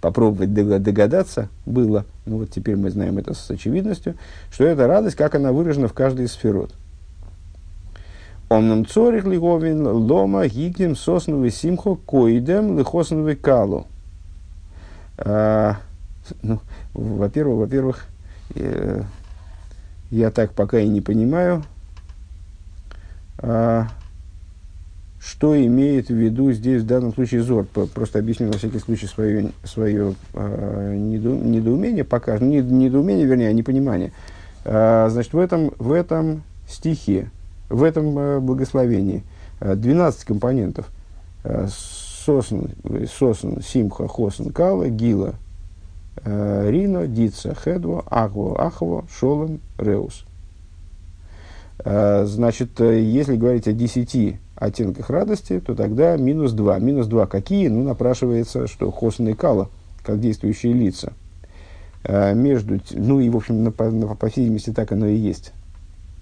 попробовать 0.00 0.52
догадаться 0.52 1.48
было. 1.66 2.04
Ну, 2.26 2.38
вот 2.38 2.50
теперь 2.50 2.76
мы 2.76 2.90
знаем 2.90 3.18
это 3.18 3.34
с 3.34 3.50
очевидностью, 3.50 4.14
что 4.50 4.64
эта 4.64 4.86
радость, 4.86 5.16
как 5.16 5.34
она 5.34 5.52
выражена 5.52 5.88
в 5.88 5.92
каждой 5.92 6.26
из 6.26 6.32
сферот. 6.32 6.72
Омнам 8.48 8.86
цорих 8.86 9.24
лиговин 9.24 9.86
лома 9.86 10.46
гигнем 10.46 10.96
сосновый 10.96 11.50
симхо 11.50 11.96
коидем 11.96 12.78
лихосновый 12.78 13.36
калу. 13.36 13.86
А, 15.18 15.76
ну, 16.42 16.60
во-первых, 16.94 17.58
во-первых, 17.58 18.06
э, 18.54 19.02
я 20.10 20.30
так 20.30 20.52
пока 20.52 20.78
и 20.78 20.88
не 20.88 21.00
понимаю, 21.02 21.64
а, 23.38 23.88
что 25.28 25.54
имеет 25.54 26.08
в 26.08 26.14
виду 26.14 26.52
здесь 26.52 26.82
в 26.82 26.86
данном 26.86 27.12
случае 27.12 27.42
Зор? 27.42 27.66
Просто 27.66 28.18
объясню 28.18 28.46
на 28.46 28.56
всякий 28.56 28.78
случай 28.78 29.06
свое, 29.06 29.50
свое 29.62 30.14
а, 30.32 30.94
недоумение, 30.94 32.02
пока, 32.02 32.38
не, 32.38 32.62
недоумение, 32.62 33.26
вернее, 33.26 33.48
а 33.48 33.52
непонимание. 33.52 34.12
А, 34.64 35.10
значит, 35.10 35.34
в 35.34 35.38
этом, 35.38 35.72
в 35.78 35.92
этом 35.92 36.44
стихе, 36.66 37.30
в 37.68 37.82
этом 37.82 38.14
а, 38.16 38.40
благословении 38.40 39.22
12 39.60 40.24
компонентов. 40.24 40.88
Сосн, 41.44 42.66
сосн, 43.06 43.60
симха, 43.60 44.08
хосн, 44.08 44.48
кала, 44.48 44.88
гила, 44.88 45.34
рино, 46.24 47.06
дица, 47.06 47.54
хедво, 47.54 48.02
ахво, 48.06 48.64
ахво, 48.64 49.04
шолом, 49.10 49.60
реус. 49.78 50.24
Э, 51.84 52.24
значит, 52.26 52.80
э, 52.80 53.00
если 53.00 53.36
говорить 53.36 53.68
о 53.68 53.72
10 53.72 54.38
оттенках 54.56 55.10
радости, 55.10 55.60
то 55.60 55.74
тогда 55.74 56.16
минус 56.16 56.52
2. 56.52 56.78
Минус 56.78 57.06
2 57.06 57.26
какие? 57.26 57.68
Ну, 57.68 57.84
напрашивается, 57.84 58.66
что 58.66 58.90
Хосн 58.90 59.28
и 59.28 59.34
Кала, 59.34 59.68
как 60.02 60.20
действующие 60.20 60.72
лица. 60.72 61.12
Э, 62.04 62.34
между, 62.34 62.80
ну 62.92 63.20
и, 63.20 63.28
в 63.28 63.36
общем, 63.36 63.72
по, 63.72 63.90
по 63.90 64.28
всей 64.28 64.42
видимости, 64.42 64.70
так 64.70 64.90
оно 64.92 65.06
и 65.06 65.16
есть. 65.16 65.52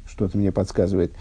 Что-то 0.06 0.38
мне 0.38 0.52
подсказывает. 0.52 1.12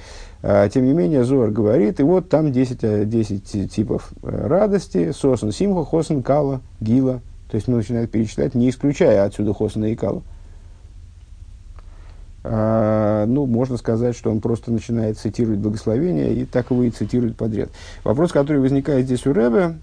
Тем 0.72 0.86
не 0.86 0.94
менее, 0.94 1.24
Зор 1.24 1.50
говорит, 1.50 2.00
и 2.00 2.04
вот 2.04 2.30
там 2.30 2.52
10, 2.52 3.10
10 3.10 3.72
типов 3.72 4.12
радости. 4.22 5.12
Сосн, 5.12 5.50
Симха, 5.50 5.84
Хосн, 5.84 6.22
Кала, 6.22 6.62
Гила. 6.80 7.20
То 7.50 7.56
есть, 7.56 7.68
мы 7.68 7.78
начинаем 7.78 8.08
перечислять, 8.08 8.54
не 8.54 8.70
исключая 8.70 9.26
отсюда 9.26 9.56
Хосна 9.56 9.86
и 9.86 9.96
Кала. 9.96 10.22
Ну, 12.48 13.46
можно 13.46 13.78
сказать, 13.78 14.16
что 14.16 14.30
он 14.30 14.40
просто 14.40 14.72
начинает 14.72 15.18
цитировать 15.18 15.60
благословение 15.60 16.34
и 16.34 16.46
так 16.46 16.70
его 16.72 16.84
и 16.84 16.92
цитирует 16.92 17.38
подряд. 17.38 17.70
Вопрос, 18.04 18.32
который 18.32 18.62
возникает 18.62 19.06
здесь 19.06 19.26
у 19.26 19.34
Рэбе, 19.34 19.76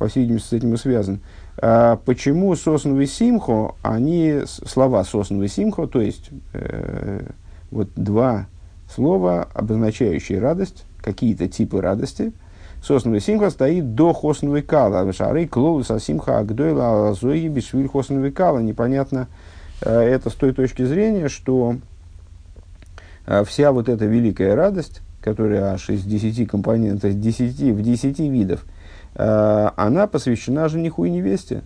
по 0.00 0.08
всей 0.08 0.22
видимости, 0.22 0.48
с 0.48 0.52
этим 0.54 0.74
и 0.74 0.76
связан. 0.78 1.20
А, 1.58 1.96
почему 1.96 2.56
сосновый 2.56 3.06
симхо, 3.06 3.74
они, 3.82 4.40
слова 4.46 5.04
сосновый 5.04 5.48
симхо, 5.48 5.86
то 5.86 6.00
есть 6.00 6.30
э, 6.54 7.20
вот 7.70 7.90
два 7.96 8.46
слова, 8.92 9.46
обозначающие 9.52 10.40
радость, 10.40 10.84
какие-то 11.02 11.48
типы 11.48 11.82
радости, 11.82 12.32
сосновый 12.82 13.20
симха 13.20 13.50
стоит 13.50 13.94
до 13.94 14.14
хосновой 14.14 14.62
кала. 14.62 15.12
Шары 15.12 15.46
клоуса 15.46 16.00
симха 16.00 16.38
агдойла 16.38 17.10
азои 17.10 17.48
бишвиль 17.48 17.88
хосновой 17.88 18.32
кала. 18.32 18.60
Непонятно, 18.60 19.28
э, 19.82 19.90
это 19.90 20.30
с 20.30 20.34
той 20.34 20.54
точки 20.54 20.82
зрения, 20.82 21.28
что 21.28 21.76
а 21.76 21.89
вся 23.44 23.72
вот 23.72 23.88
эта 23.88 24.06
великая 24.06 24.54
радость, 24.54 25.02
которая 25.20 25.72
аж 25.72 25.90
из 25.90 26.02
десяти 26.02 26.46
компонентов, 26.46 27.18
10, 27.18 27.74
в 27.74 27.82
десяти 27.82 28.28
видов, 28.28 28.64
а, 29.14 29.72
она 29.76 30.06
посвящена 30.06 30.68
жениху 30.68 31.04
и 31.04 31.10
невесте. 31.10 31.62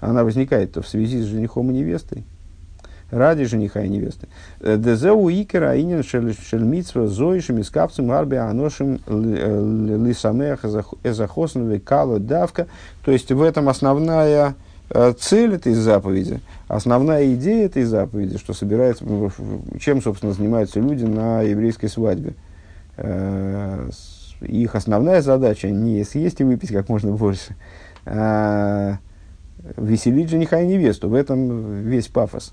Она 0.00 0.24
возникает 0.24 0.76
в 0.76 0.86
связи 0.86 1.20
с 1.20 1.26
женихом 1.26 1.70
и 1.70 1.74
невестой. 1.74 2.24
Ради 3.10 3.44
жениха 3.44 3.82
и 3.82 3.88
невесты. 3.88 4.26
Дезеу 4.60 5.28
икера 5.28 5.70
аинин 5.70 6.02
шельмитсва 6.02 7.06
зоишем 7.08 7.58
и 7.58 8.10
арби 8.10 8.36
аношим 8.36 9.00
лисамех 9.06 10.64
эзахосновой 11.04 11.78
кало 11.78 12.18
давка. 12.18 12.68
То 13.04 13.12
есть 13.12 13.30
в 13.30 13.42
этом 13.42 13.68
основная 13.68 14.54
Э, 14.54 14.54
цель 15.18 15.54
этой 15.54 15.74
заповеди, 15.74 16.40
основная 16.68 17.34
идея 17.34 17.66
этой 17.66 17.84
заповеди, 17.84 18.38
что 18.38 18.52
собирается, 18.52 19.04
чем, 19.80 20.02
собственно, 20.02 20.32
занимаются 20.32 20.80
люди 20.80 21.04
на 21.04 21.42
еврейской 21.42 21.88
свадьбе. 21.88 22.34
Э, 22.96 23.88
их 24.40 24.74
основная 24.74 25.22
задача 25.22 25.70
не 25.70 26.04
съесть 26.04 26.40
и 26.40 26.44
выпить 26.44 26.70
как 26.70 26.88
можно 26.88 27.12
больше, 27.12 27.56
а 28.04 28.98
веселить 29.76 30.28
жениха 30.28 30.60
и 30.60 30.66
невесту. 30.66 31.08
В 31.08 31.14
этом 31.14 31.82
весь 31.82 32.08
пафос. 32.08 32.52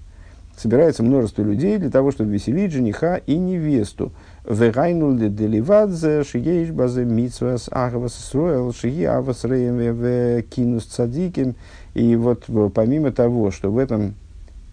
Собирается 0.55 1.03
множество 1.03 1.41
людей 1.41 1.77
для 1.77 1.89
того, 1.89 2.11
чтобы 2.11 2.31
веселить 2.31 2.73
жениха 2.73 3.15
и 3.15 3.37
невесту. 3.37 4.11
Базе 4.45 6.21
ахвас 7.71 8.13
кинус 10.43 10.83
цадиким. 10.83 11.55
И 11.93 12.15
вот 12.15 12.43
э, 12.47 12.69
помимо 12.73 13.11
того, 13.11 13.51
что 13.51 13.71
в 13.71 13.77
этом 13.77 14.13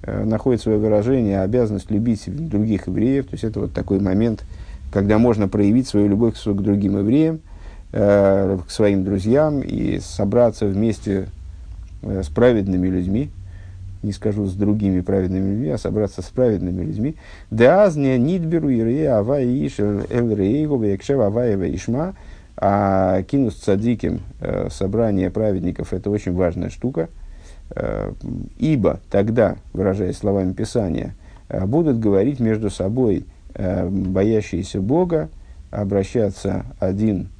э, 0.02 0.24
находит 0.24 0.62
свое 0.62 0.78
выражение 0.78 1.40
обязанность 1.40 1.90
любить 1.90 2.24
других 2.26 2.86
евреев, 2.86 3.26
то 3.26 3.34
есть 3.34 3.44
это 3.44 3.60
вот 3.60 3.72
такой 3.72 4.00
момент, 4.00 4.44
когда 4.92 5.18
можно 5.18 5.48
проявить 5.48 5.88
свою 5.88 6.08
любовь 6.08 6.34
к, 6.40 6.52
другим 6.52 6.98
евреям, 6.98 7.40
э, 7.92 8.58
к 8.66 8.70
своим 8.70 9.04
друзьям 9.04 9.60
и 9.60 9.98
собраться 10.00 10.66
вместе 10.66 11.28
э, 12.02 12.22
с 12.22 12.28
праведными 12.28 12.88
людьми, 12.88 13.30
не 14.02 14.12
скажу 14.12 14.46
с 14.46 14.54
другими 14.54 15.00
праведными 15.00 15.50
людьми, 15.50 15.70
а 15.70 15.78
собраться 15.78 16.22
с 16.22 16.26
праведными 16.26 16.84
людьми. 16.84 17.16
Деазне 17.50 18.18
нидберу 18.18 18.70
ирея 18.70 19.18
ава 19.18 19.42
иш 19.42 19.80
эл 19.80 20.34
рейгу 20.34 20.78
векшев 20.78 21.20
аваева 21.20 21.74
ишма. 21.74 22.14
А 22.58 23.22
кинус 23.24 23.56
цадиким, 23.56 24.20
э, 24.40 24.68
собрание 24.70 25.30
праведников, 25.30 25.92
это 25.92 26.10
очень 26.10 26.32
важная 26.32 26.70
штука. 26.70 27.08
Э, 27.70 28.12
ибо 28.58 29.00
тогда, 29.10 29.56
выражаясь 29.74 30.16
словами 30.16 30.52
Писания, 30.52 31.14
э, 31.48 31.66
будут 31.66 31.98
говорить 31.98 32.40
между 32.40 32.70
собой 32.70 33.24
боящиеся 33.58 34.82
Бога, 34.82 35.30
обращаться 35.70 36.66
один 36.78 37.30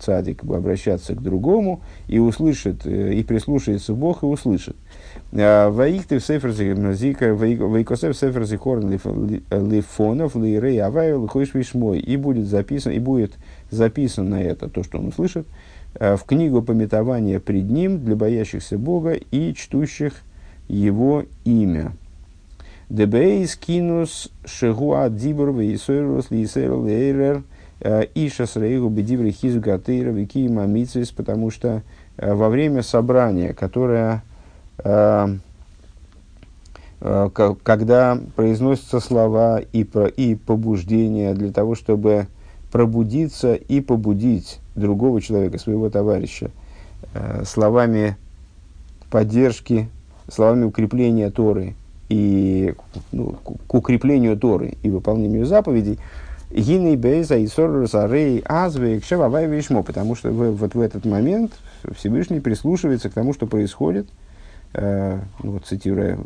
цадик, 0.00 0.42
обращаться 0.42 1.14
к 1.14 1.22
другому, 1.22 1.82
и 2.06 2.18
услышит, 2.18 2.86
и 2.86 3.22
прислушается 3.24 3.92
Бог, 3.92 4.22
и 4.22 4.26
услышит. 4.26 4.74
Ваихты 5.34 6.20
сефер 6.20 6.52
зика, 6.52 7.34
ваикосев 7.34 8.16
сефер 8.16 8.44
зихорн 8.44 8.88
лифонов, 8.88 10.36
лирей 10.36 10.80
авайл, 10.80 11.24
лихойш 11.24 11.54
вишмой. 11.54 11.98
И 11.98 12.16
будет 12.16 12.46
записано, 12.46 12.92
и 12.92 13.00
будет 13.00 13.32
записано 13.68 14.36
это, 14.36 14.68
то, 14.68 14.84
что 14.84 14.98
он 14.98 15.08
услышит, 15.08 15.44
в 15.98 16.20
книгу 16.24 16.62
пометования 16.62 17.40
пред 17.40 17.68
ним 17.68 18.04
для 18.04 18.14
боящихся 18.14 18.78
Бога 18.78 19.14
и 19.14 19.52
чтущих 19.54 20.12
его 20.68 21.24
имя. 21.44 21.90
Дебейс 22.88 23.56
кинус 23.56 24.30
шегуа 24.44 25.08
дибр 25.08 25.50
вейсойрус 25.50 26.30
лисерл 26.30 26.86
эйрер 26.86 27.42
иша 28.14 28.46
срейгу 28.46 28.88
бедиври 28.88 29.32
хизу 29.32 29.60
гатейра 29.60 30.10
вики 30.10 30.46
мамицис, 30.46 31.10
потому 31.10 31.50
что 31.50 31.82
во 32.18 32.48
время 32.48 32.82
собрания, 32.82 33.52
которое 33.52 34.22
когда 37.62 38.18
произносятся 38.34 38.98
слова 38.98 39.58
и, 39.58 39.84
про, 39.84 40.06
и 40.06 40.34
побуждения 40.34 41.34
для 41.34 41.52
того, 41.52 41.74
чтобы 41.74 42.28
пробудиться 42.72 43.54
и 43.54 43.80
побудить 43.80 44.58
другого 44.74 45.20
человека, 45.20 45.58
своего 45.58 45.90
товарища, 45.90 46.50
э, 47.12 47.44
словами 47.44 48.16
поддержки, 49.10 49.90
словами 50.32 50.64
укрепления 50.64 51.30
Торы 51.30 51.74
и 52.08 52.74
ну, 53.12 53.36
к 53.66 53.74
укреплению 53.74 54.38
Торы 54.38 54.74
и 54.82 54.88
выполнению 54.88 55.44
заповедей, 55.44 55.98
Гиней 56.50 56.96
Бейза 56.96 57.36
и 57.36 57.46
Соррусарей 57.46 58.38
Азвейк 58.46 59.04
Шевавай 59.04 59.46
Вишмо, 59.46 59.82
потому 59.82 60.14
что 60.14 60.30
вот 60.30 60.74
в 60.74 60.80
этот 60.80 61.04
момент 61.04 61.52
Всевышний 61.94 62.40
прислушивается 62.40 63.10
к 63.10 63.12
тому, 63.12 63.34
что 63.34 63.46
происходит– 63.46 64.06
э, 64.74 65.20
вот 65.38 65.66
цитируя 65.66 66.18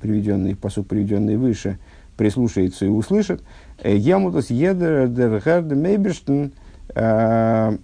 приведенный, 0.00 0.56
посуд, 0.56 0.88
приведенный 0.88 1.36
выше, 1.36 1.78
прислушается 2.16 2.86
и 2.86 2.88
услышит, 2.88 3.42
«Э, 3.82 3.96
«Ямутас 3.96 4.50
едер 4.50 5.08
дер 5.08 5.42
мейберштен» 5.74 6.52
э, 6.94 7.76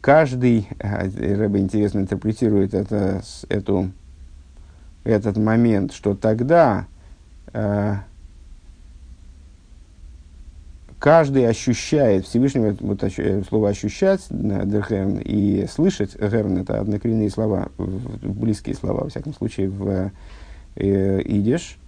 каждый, 0.00 0.68
э, 0.78 1.34
Рэбе 1.34 1.60
интересно 1.60 2.00
интерпретирует 2.00 2.74
это, 2.74 3.22
эту, 3.48 3.90
этот 5.04 5.36
момент, 5.36 5.92
что 5.92 6.14
тогда 6.14 6.86
каждый 10.98 11.48
ощущает 11.48 12.26
Всевышнего, 12.26 12.76
вот 12.80 13.02
слово 13.48 13.68
ощущать, 13.70 14.26
дерхерн, 14.30 15.18
и 15.18 15.66
слышать, 15.66 16.16
герн, 16.16 16.58
это 16.58 16.80
однокоренные 16.80 17.30
слова, 17.30 17.68
близкие 17.78 18.74
слова, 18.74 19.04
во 19.04 19.08
всяком 19.08 19.34
случае, 19.34 19.68
в 19.68 20.10
э, 20.76 21.20
идиш. 21.22 21.78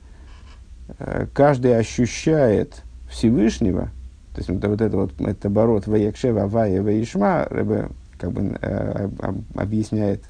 Э, 0.98 1.26
каждый 1.32 1.76
ощущает 1.76 2.82
Всевышнего, 3.10 3.90
то 4.34 4.38
есть 4.38 4.50
вот, 4.50 4.64
вот 4.64 4.80
это 4.80 4.96
вот, 4.96 5.20
это 5.20 5.48
оборот 5.48 5.86
Ваякшева, 5.86 6.44
Авая, 6.44 6.82
Ваишма, 6.82 7.46
как 8.18 8.32
бы 8.32 8.58
э, 8.60 9.08
объясняет, 9.54 10.22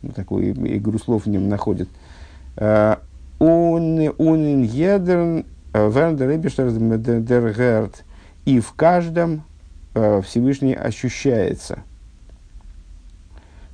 ну, 0.00 0.10
такую 0.10 0.52
игру 0.76 0.98
слов 0.98 1.26
в 1.26 1.28
нем 1.28 1.48
находит. 1.48 1.88
Э, 2.56 2.96
он, 3.38 4.12
он 4.18 4.62
едерн 4.62 5.44
Вердер 5.74 6.30
и 8.44 8.60
в 8.60 8.72
каждом 8.72 9.44
э, 9.94 10.20
Всевышний 10.22 10.74
ощущается. 10.74 11.80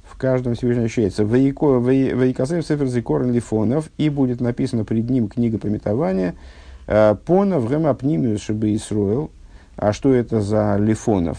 В 0.05 0.17
каждом 0.17 0.55
Всевышний 0.55 0.85
ощущается. 0.85 1.25
Ваикасев 1.25 2.65
Сефер 2.65 2.87
Зикорн 2.87 3.33
Лифонов, 3.33 3.91
и 3.99 4.11
будет 4.11 4.41
написано 4.41 4.85
пред 4.85 5.11
ним 5.11 5.29
книга 5.29 5.59
пометования, 5.59 6.35
э, 6.87 7.17
Понов 7.25 7.69
Гема 7.69 7.95
Пнимиус 7.95 8.43
Шибы 8.43 8.75
Исруэл. 8.75 9.31
А 9.77 9.93
что 9.93 10.13
это 10.13 10.41
за 10.41 10.77
Лифонов? 10.77 11.39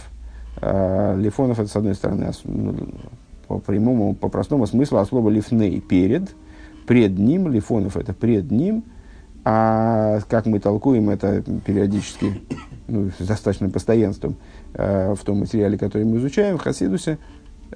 Э, 0.62 1.16
лифонов 1.18 1.60
это, 1.60 1.70
с 1.70 1.76
одной 1.76 1.96
стороны, 1.96 2.32
ну, 2.44 2.76
по 3.48 3.60
прямому, 3.60 4.14
по 4.14 4.28
простому 4.28 4.68
смыслу, 4.68 4.98
а 4.98 5.06
слово 5.06 5.30
лифней 5.30 5.80
перед, 5.80 6.30
пред 6.86 7.18
ним, 7.18 7.50
лифонов 7.50 7.96
это 7.96 8.14
пред 8.14 8.52
ним– 8.52 8.84
а 9.46 10.20
как 10.30 10.46
мы 10.46 10.60
толкуем 10.60 11.10
это 11.10 11.42
периодически, 11.66 12.42
ну, 12.88 13.10
с 13.18 13.26
достаточным 13.26 13.72
постоянством, 13.72 14.36
э, 14.74 15.14
в 15.14 15.24
том 15.24 15.40
материале, 15.40 15.78
который 15.78 16.06
мы 16.06 16.18
изучаем, 16.18 16.58
в 16.58 16.62
Хасидусе, 16.62 17.18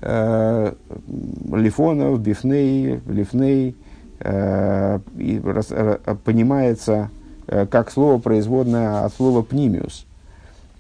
э, 0.02 0.74
Лифонов, 1.52 2.20
Бифней, 2.22 3.00
Лифней, 3.08 3.76
э, 4.20 5.00
и 5.18 5.42
рас, 5.44 5.68
э, 5.70 5.98
понимается 6.24 7.10
э, 7.48 7.66
как 7.66 7.92
слово 7.92 8.20
производное 8.20 9.06
от 9.06 9.14
слова 9.14 9.42
пнимиус. 9.42 10.06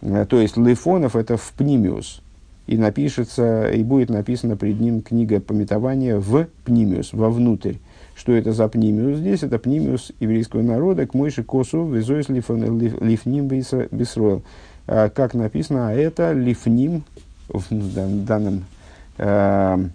Э, 0.02 0.26
то 0.28 0.39
есть 0.39 0.58
Лифонов 0.58 1.15
это 1.15 1.38
в 1.38 1.54
пнимиус. 1.54 2.22
И 2.65 2.78
напишется, 2.78 3.69
и 3.69 3.84
будет 3.84 4.10
написана 4.10 4.56
пред 4.56 4.80
ним 4.80 5.02
книга 5.02 5.41
пометования 5.41 6.17
в 6.17 6.48
пнимиус, 6.63 7.12
вовнутрь. 7.13 7.76
Что 8.15 8.34
это 8.34 8.52
за 8.54 8.67
пнимиус 8.67 9.17
здесь? 9.17 9.43
Это 9.43 9.58
пнимиус 9.58 10.12
еврейского 10.19 10.62
народа 10.62 11.08
к 11.08 11.13
Мойши 11.13 11.43
Косу 11.43 11.86
визоис 11.86 12.30
лифним 12.30 13.47
бисроил. 13.47 14.43
А, 14.86 15.10
как 15.10 15.34
написано, 15.34 15.89
а 15.89 15.93
это 15.93 16.34
лифним 16.34 17.04
в 17.47 18.26
данном 18.26 18.65
э, 19.17 19.88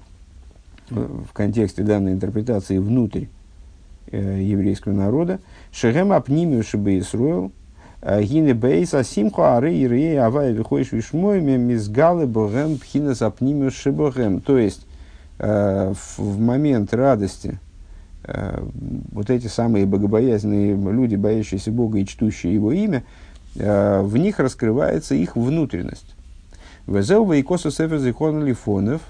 в 0.90 1.32
контексте 1.32 1.82
данной 1.82 2.12
интерпретации 2.12 2.78
внутрь 2.78 3.26
э, 4.10 4.40
еврейского 4.42 4.92
народа. 4.92 5.40
Шехем 5.72 6.12
апнимиус 6.12 6.66
шибе 6.66 6.98
Исруэл, 6.98 7.52
а, 8.00 8.22
Гине 8.22 8.54
бейса 8.54 9.04
симху 9.04 9.42
ары 9.42 9.74
ирей 9.74 10.18
авай 10.20 10.52
вихойш 10.52 10.92
вишмой 10.92 11.40
мизгалы 11.40 12.26
богем 12.26 12.78
пхинас 12.78 13.22
апнимиус 13.22 13.74
шибогем. 13.74 14.40
То 14.40 14.56
есть, 14.56 14.86
э, 15.38 15.92
в 16.16 16.40
момент 16.40 16.94
радости, 16.94 17.58
вот 19.12 19.30
эти 19.30 19.46
самые 19.46 19.86
богобоязненные 19.86 20.76
люди, 20.76 21.16
боящиеся 21.16 21.70
Бога 21.70 21.98
и 21.98 22.06
чтущие 22.06 22.54
Его 22.54 22.72
имя, 22.72 23.04
э, 23.56 24.02
в 24.02 24.16
них 24.16 24.38
раскрывается 24.38 25.14
их 25.14 25.36
внутренность. 25.36 26.14
Везеува 26.86 27.34
и 27.34 27.42
косу 27.42 27.70
сефер 27.70 27.98
зихон 27.98 28.44
лифонов, 28.44 29.00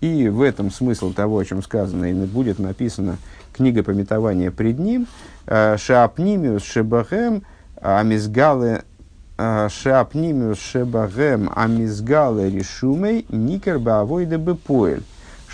и 0.00 0.28
в 0.28 0.42
этом 0.42 0.70
смысл 0.70 1.12
того, 1.12 1.38
о 1.38 1.44
чем 1.44 1.62
сказано, 1.62 2.06
и 2.06 2.14
будет 2.26 2.58
написана 2.58 3.16
книга 3.52 3.82
пометования 3.82 4.50
пред 4.50 4.78
ним, 4.78 5.06
э, 5.46 5.76
шаапнимиус 5.78 6.64
шебахем 6.64 7.42
амизгале 7.80 8.82
шаапнимиус 9.36 10.58
шебахем 10.58 11.50
амизгале 11.54 12.50
решумей 12.50 13.26
никер 13.28 13.78
баавойда 13.78 14.38
бепоэль 14.38 15.02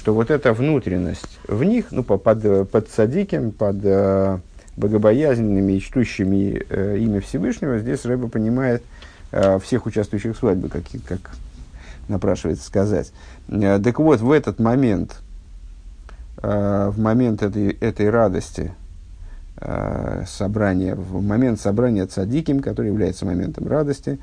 что 0.01 0.15
вот 0.15 0.31
эта 0.31 0.55
внутренность 0.55 1.39
в 1.47 1.63
них, 1.63 1.89
ну, 1.91 2.03
под, 2.03 2.71
под 2.71 2.89
садиком, 2.89 3.53
под 3.53 3.77
э, 3.85 4.39
богобоязненными 4.79 5.73
и 5.73 5.81
чтущими 5.81 6.65
э, 6.71 6.97
имя 7.01 7.21
Всевышнего, 7.21 7.79
здесь 7.79 8.07
Рэба 8.07 8.29
понимает 8.29 8.83
э, 9.31 9.59
всех 9.59 9.85
участвующих 9.85 10.35
в 10.35 10.39
свадьбе, 10.39 10.71
как, 10.71 10.85
как 11.07 11.33
напрашивается 12.09 12.67
сказать. 12.67 13.13
Так 13.47 13.99
вот, 13.99 14.21
в 14.21 14.33
этот 14.33 14.59
момент, 14.59 15.21
в 16.37 16.95
момент 16.97 17.43
этой, 17.43 17.73
этой 17.73 18.09
радости, 18.09 18.73
собрания, 20.27 20.95
в 20.95 21.23
момент 21.23 21.61
собрания 21.61 22.07
цадиким, 22.07 22.61
который 22.61 22.87
является 22.87 23.27
моментом 23.27 23.69
радости, 23.69 24.19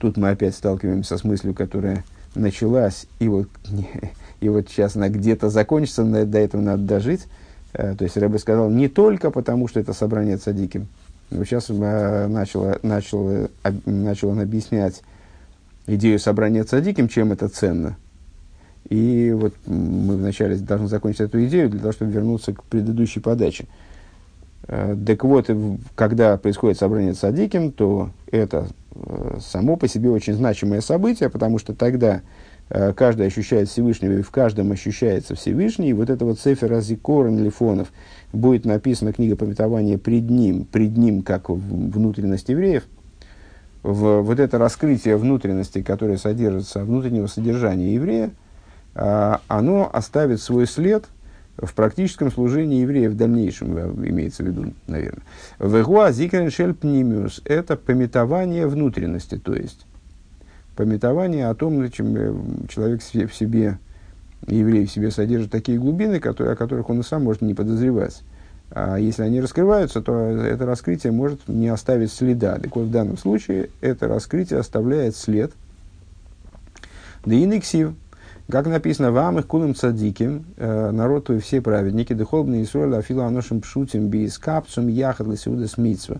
тут 0.00 0.16
мы 0.16 0.30
опять 0.30 0.54
сталкиваемся 0.54 1.18
с 1.18 1.24
мыслью, 1.24 1.54
которая 1.54 2.02
началась, 2.34 3.06
и 3.18 3.28
вот, 3.28 3.48
и 4.40 4.48
вот 4.48 4.68
сейчас 4.68 4.96
она 4.96 5.08
где-то 5.08 5.50
закончится, 5.50 6.04
но 6.04 6.24
до 6.24 6.38
этого 6.38 6.60
надо 6.60 6.82
дожить. 6.82 7.26
Э, 7.72 7.94
то 7.96 8.04
есть 8.04 8.16
Рэбе 8.16 8.38
сказал, 8.38 8.70
не 8.70 8.88
только 8.88 9.30
потому, 9.30 9.68
что 9.68 9.80
это 9.80 9.92
собрание 9.92 10.36
цадиким. 10.36 10.88
Вот 11.30 11.46
сейчас 11.46 11.68
начал, 11.70 12.76
начал, 12.82 13.48
начал 13.86 14.28
он 14.28 14.40
объяснять 14.40 15.02
идею 15.86 16.18
собрания 16.18 16.64
цадиким, 16.64 17.08
чем 17.08 17.32
это 17.32 17.48
ценно. 17.48 17.96
И 18.88 19.32
вот 19.32 19.54
мы 19.66 20.16
вначале 20.16 20.56
должны 20.56 20.88
закончить 20.88 21.22
эту 21.22 21.44
идею 21.46 21.70
для 21.70 21.80
того, 21.80 21.92
чтобы 21.92 22.10
вернуться 22.10 22.52
к 22.52 22.62
предыдущей 22.64 23.20
подаче. 23.20 23.66
Э, 24.68 24.96
так 25.06 25.24
вот, 25.24 25.50
когда 25.94 26.36
происходит 26.36 26.78
собрание 26.78 27.14
садиким, 27.14 27.72
то 27.72 28.10
это 28.30 28.68
э, 28.94 29.38
само 29.40 29.76
по 29.76 29.88
себе 29.88 30.10
очень 30.10 30.34
значимое 30.34 30.80
событие, 30.80 31.30
потому 31.30 31.58
что 31.58 31.74
тогда 31.74 32.22
э, 32.70 32.92
каждый 32.92 33.26
ощущает 33.26 33.68
Всевышнего, 33.68 34.12
и 34.12 34.22
в 34.22 34.30
каждом 34.30 34.72
ощущается 34.72 35.34
Всевышний. 35.34 35.90
И 35.90 35.92
вот 35.92 36.10
это 36.10 36.24
вот 36.24 36.38
Сефер 36.38 36.72
Азикорен 36.72 37.42
Лифонов 37.42 37.88
будет 38.32 38.64
написана 38.64 39.12
книга 39.12 39.36
пометования 39.36 39.98
пред 39.98 40.30
ним, 40.30 40.64
пред 40.64 40.96
ним 40.96 41.22
как 41.22 41.48
внутренность 41.48 42.48
евреев. 42.48 42.84
В, 43.82 44.20
вот 44.20 44.38
это 44.38 44.58
раскрытие 44.58 45.16
внутренности, 45.16 45.82
которое 45.82 46.16
содержится, 46.16 46.84
внутреннего 46.84 47.26
содержания 47.26 47.94
еврея, 47.94 48.30
оно 48.94 49.90
оставит 49.92 50.40
свой 50.40 50.66
след– 50.66 51.06
в 51.62 51.74
практическом 51.74 52.30
служении 52.30 52.80
евреев 52.80 53.12
в 53.12 53.16
дальнейшем, 53.16 53.76
э, 53.76 54.08
имеется 54.08 54.42
в 54.42 54.46
виду, 54.46 54.72
наверное. 54.86 55.22
Вегуа 55.58 56.10
зикрен 56.12 56.50
шель 56.50 56.74
пнимиус– 56.74 57.42
это 57.44 57.76
пометование 57.76 58.66
внутренности, 58.66 59.38
то 59.38 59.54
есть 59.54 59.86
пометование 60.76 61.48
о 61.48 61.54
том, 61.54 61.90
чем 61.90 62.16
э, 62.16 62.34
человек 62.68 63.02
в 63.02 63.34
себе, 63.34 63.78
еврей 64.46 64.86
в 64.86 64.90
себе 64.90 65.10
содержит 65.10 65.50
такие 65.50 65.78
глубины, 65.78 66.18
которые, 66.18 66.54
о 66.54 66.56
которых 66.56 66.90
он 66.90 67.00
и 67.00 67.02
сам 67.02 67.24
может 67.24 67.42
не 67.42 67.54
подозревать. 67.54 68.22
А 68.74 68.96
если 68.96 69.22
они 69.22 69.40
раскрываются, 69.40 70.00
то 70.00 70.14
это 70.14 70.64
раскрытие 70.64 71.12
может 71.12 71.46
не 71.46 71.68
оставить 71.68 72.10
следа. 72.10 72.58
Так 72.58 72.74
вот, 72.74 72.86
в 72.86 72.90
данном 72.90 73.18
случае 73.18 73.68
это 73.82 74.08
раскрытие 74.08 74.60
оставляет 74.60 75.14
след. 75.14 75.52
Да 77.24 77.34
и 77.34 77.44
как 78.50 78.66
написано, 78.66 79.12
вам 79.12 79.38
их 79.38 79.46
кулым 79.46 79.74
цадиким, 79.74 80.44
э, 80.56 80.90
народ 80.90 81.26
твой 81.26 81.38
все 81.38 81.60
праведники, 81.60 82.12
духовные 82.12 82.64
Исруэля, 82.64 82.98
афила 82.98 83.26
аношим 83.26 83.60
пшутим, 83.60 84.08
бис 84.08 84.38
капцум, 84.38 84.88
яхат 84.88 85.26
лисиуда 85.26 85.68
смитсва, 85.68 86.18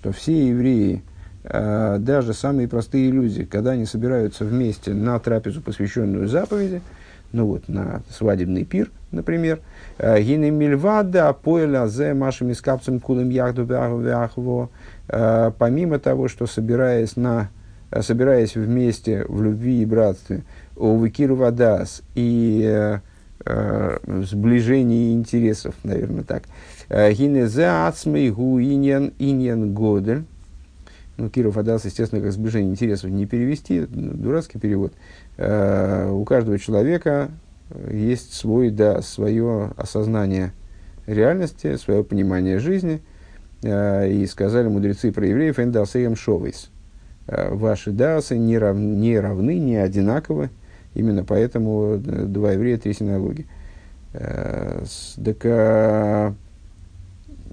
что 0.00 0.12
все 0.12 0.48
евреи, 0.48 1.02
э, 1.42 1.96
даже 1.98 2.32
самые 2.32 2.68
простые 2.68 3.10
люди, 3.10 3.44
когда 3.44 3.72
они 3.72 3.86
собираются 3.86 4.44
вместе 4.44 4.94
на 4.94 5.18
трапезу, 5.18 5.60
посвященную 5.60 6.28
заповеди, 6.28 6.80
ну 7.32 7.46
вот, 7.46 7.68
на 7.68 8.02
свадебный 8.08 8.64
пир, 8.64 8.90
например, 9.10 9.58
э, 9.98 10.22
гины 10.22 10.50
мильвада, 10.50 11.32
поэля 11.32 11.88
зе 11.88 12.14
машами 12.14 12.52
с 12.52 12.60
капцем 12.60 13.00
кулым 13.00 13.30
яхду 13.30 13.64
вяхво, 13.64 14.70
помимо 15.06 15.98
того, 15.98 16.28
что 16.28 16.46
собираясь 16.46 17.16
на 17.16 17.50
собираясь 18.00 18.56
вместе 18.56 19.24
в 19.28 19.40
любви 19.40 19.82
и 19.82 19.84
братстве, 19.84 20.42
Увыкиру 20.76 21.36
Вадас 21.36 22.02
и 22.14 22.62
э, 22.64 22.98
э, 23.44 23.98
сближение 24.24 25.12
интересов, 25.12 25.74
наверное, 25.84 26.24
так. 26.24 26.44
Э, 26.88 27.12
Гинезе 27.12 27.66
ацмей 27.66 28.30
гу 28.30 28.60
иньян 28.60 29.12
иньян 29.18 29.72
годель. 29.72 30.24
Ну, 31.16 31.30
Киров 31.30 31.56
Адас, 31.56 31.84
естественно, 31.84 32.20
как 32.20 32.32
сближение 32.32 32.72
интересов 32.72 33.08
не 33.08 33.24
перевести, 33.24 33.86
дурацкий 33.86 34.58
перевод. 34.58 34.92
У 35.38 36.24
каждого 36.24 36.58
человека 36.58 37.30
есть 37.88 38.34
свой, 38.34 38.70
да, 38.70 39.00
свое 39.00 39.70
осознание 39.76 40.52
реальности, 41.06 41.76
свое 41.76 42.02
понимание 42.02 42.58
жизни. 42.58 43.00
И 43.62 44.26
сказали 44.28 44.66
мудрецы 44.66 45.12
про 45.12 45.24
евреев, 45.24 45.60
«Эндасеем 45.60 46.16
шовейс». 46.16 46.68
Э, 47.26 47.54
ваши 47.54 47.90
дасы 47.90 48.36
не, 48.36 48.58
рав, 48.58 48.76
не 48.76 49.18
равны, 49.18 49.58
не 49.58 49.76
одинаковы. 49.76 50.50
Именно 50.94 51.24
поэтому 51.24 52.00
э, 52.04 52.24
два 52.26 52.52
еврея, 52.52 52.78
три 52.78 52.92
синагоги. 52.92 53.46
Э, 54.12 54.84
так, 55.24 55.36
а, 55.44 56.34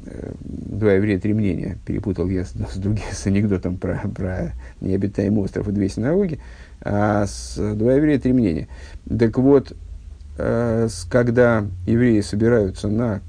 э, 0.06 0.32
два 0.44 0.94
еврея, 0.94 1.20
три 1.20 1.34
мнения. 1.34 1.78
Перепутал 1.86 2.28
я 2.30 2.46
с, 2.46 2.52
с 2.52 2.78
другим, 2.78 3.04
с 3.12 3.26
анекдотом 3.26 3.78
про, 3.78 4.02
про 4.16 4.54
необитаемый 4.80 5.44
остров 5.44 5.68
и 5.68 5.72
две 5.72 5.90
синагоги. 5.90 6.40
А 6.82 7.26
с 7.26 7.56
два 7.58 7.94
еврея, 7.94 8.20
три 8.20 8.34
мнения. 8.34 8.68
Так 9.08 9.38
вот, 9.38 9.76
когда 10.38 11.66
евреи 11.86 12.22
собираются 12.22 12.88
на 12.88 13.22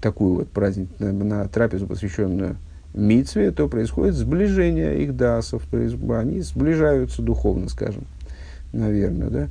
такую 0.00 0.34
вот 0.34 0.48
праздник, 0.48 0.88
на, 0.98 1.12
на 1.12 1.48
трапезу, 1.48 1.86
посвященную 1.86 2.56
Мицве, 2.94 3.52
то 3.52 3.68
происходит 3.68 4.14
сближение 4.14 5.00
их 5.04 5.14
дасов, 5.14 5.62
они 5.72 6.40
сближаются 6.40 7.22
духовно, 7.22 7.68
скажем 7.68 8.04
наверное, 8.72 9.28
да? 9.28 9.48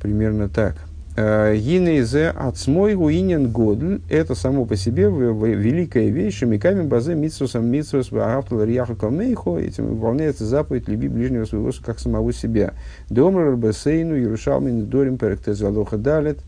Примерно 0.00 0.48
так. 0.48 0.76
Э, 1.16 1.56
Гинейзе 1.56 2.28
отсмой 2.28 2.94
гуинен 2.94 3.50
годль– 3.50 4.02
это 4.10 4.34
само 4.34 4.66
по 4.66 4.76
себе 4.76 5.04
великая 5.04 6.10
вещь, 6.10 6.38
шамиками 6.38 6.82
базе 6.82 7.14
митсусом 7.14 7.66
митсус 7.66 8.10
ваагавтал 8.10 8.62
рияху 8.62 8.96
калмейхо, 8.96 9.58
этим 9.58 9.86
выполняется 9.86 10.44
заповедь 10.44 10.88
«люби 10.88 11.08
ближнего 11.08 11.46
своего 11.46 11.72
как 11.84 12.00
самого 12.00 12.34
себя». 12.34 12.74
Домрар 13.08 13.56
бесейну 13.56 14.14
Ярушалмин 14.14 14.86
дорим 14.86 15.16
перектез 15.16 15.62
алоха 15.62 15.96
далет 15.96 16.38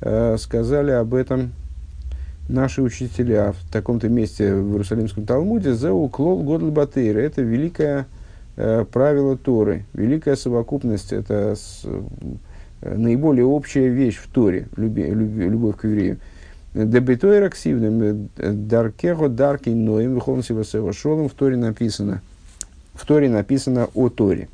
э, 0.00 0.36
сказали 0.38 0.90
об 0.90 1.14
этом 1.14 1.52
наши 2.48 2.82
учителя 2.82 3.52
в 3.52 3.70
таком-то 3.70 4.08
месте 4.08 4.52
в 4.52 4.72
Иерусалимском 4.72 5.26
Талмуде 5.26 5.74
за 5.74 5.92
уклол 5.92 6.42
годль 6.42 6.70
батейра. 6.70 7.20
Это 7.20 7.42
великая 7.42 7.98
Э, 8.00 8.17
правила 8.58 9.36
Торы. 9.36 9.84
Великая 9.94 10.34
совокупность– 10.34 11.12
это 11.12 11.54
с, 11.54 11.82
э, 11.84 12.96
наиболее 12.96 13.44
общая 13.44 13.88
вещь 13.88 14.16
в 14.16 14.28
Торе, 14.28 14.66
люби, 14.76 15.04
люби, 15.04 15.44
любовь 15.44 15.76
к 15.76 15.84
еврею. 15.84 16.18
Дебетойр 16.74 17.44
активным, 17.44 18.02
э, 18.36 18.52
даркего 18.52 19.28
дарки 19.28 19.68
ноем, 19.68 20.14
выходом 20.14 20.42
севасева 20.42 20.92
шолом, 20.92 21.28
в 21.28 21.34
Торе 21.34 21.56
написано, 21.56 22.20
в 22.94 23.06
Торе 23.06 23.30
написано 23.30 23.88
о 23.94 24.08
Торе. 24.08 24.48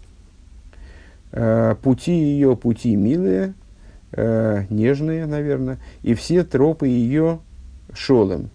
Пути 1.83 2.13
ее, 2.13 2.57
пути 2.57 2.95
милые, 2.95 3.55
нежные, 4.17 5.27
наверное, 5.27 5.79
и 6.03 6.15
все 6.15 6.45
тропы 6.45 6.87
ее 6.87 7.41
шолом. 7.93 8.51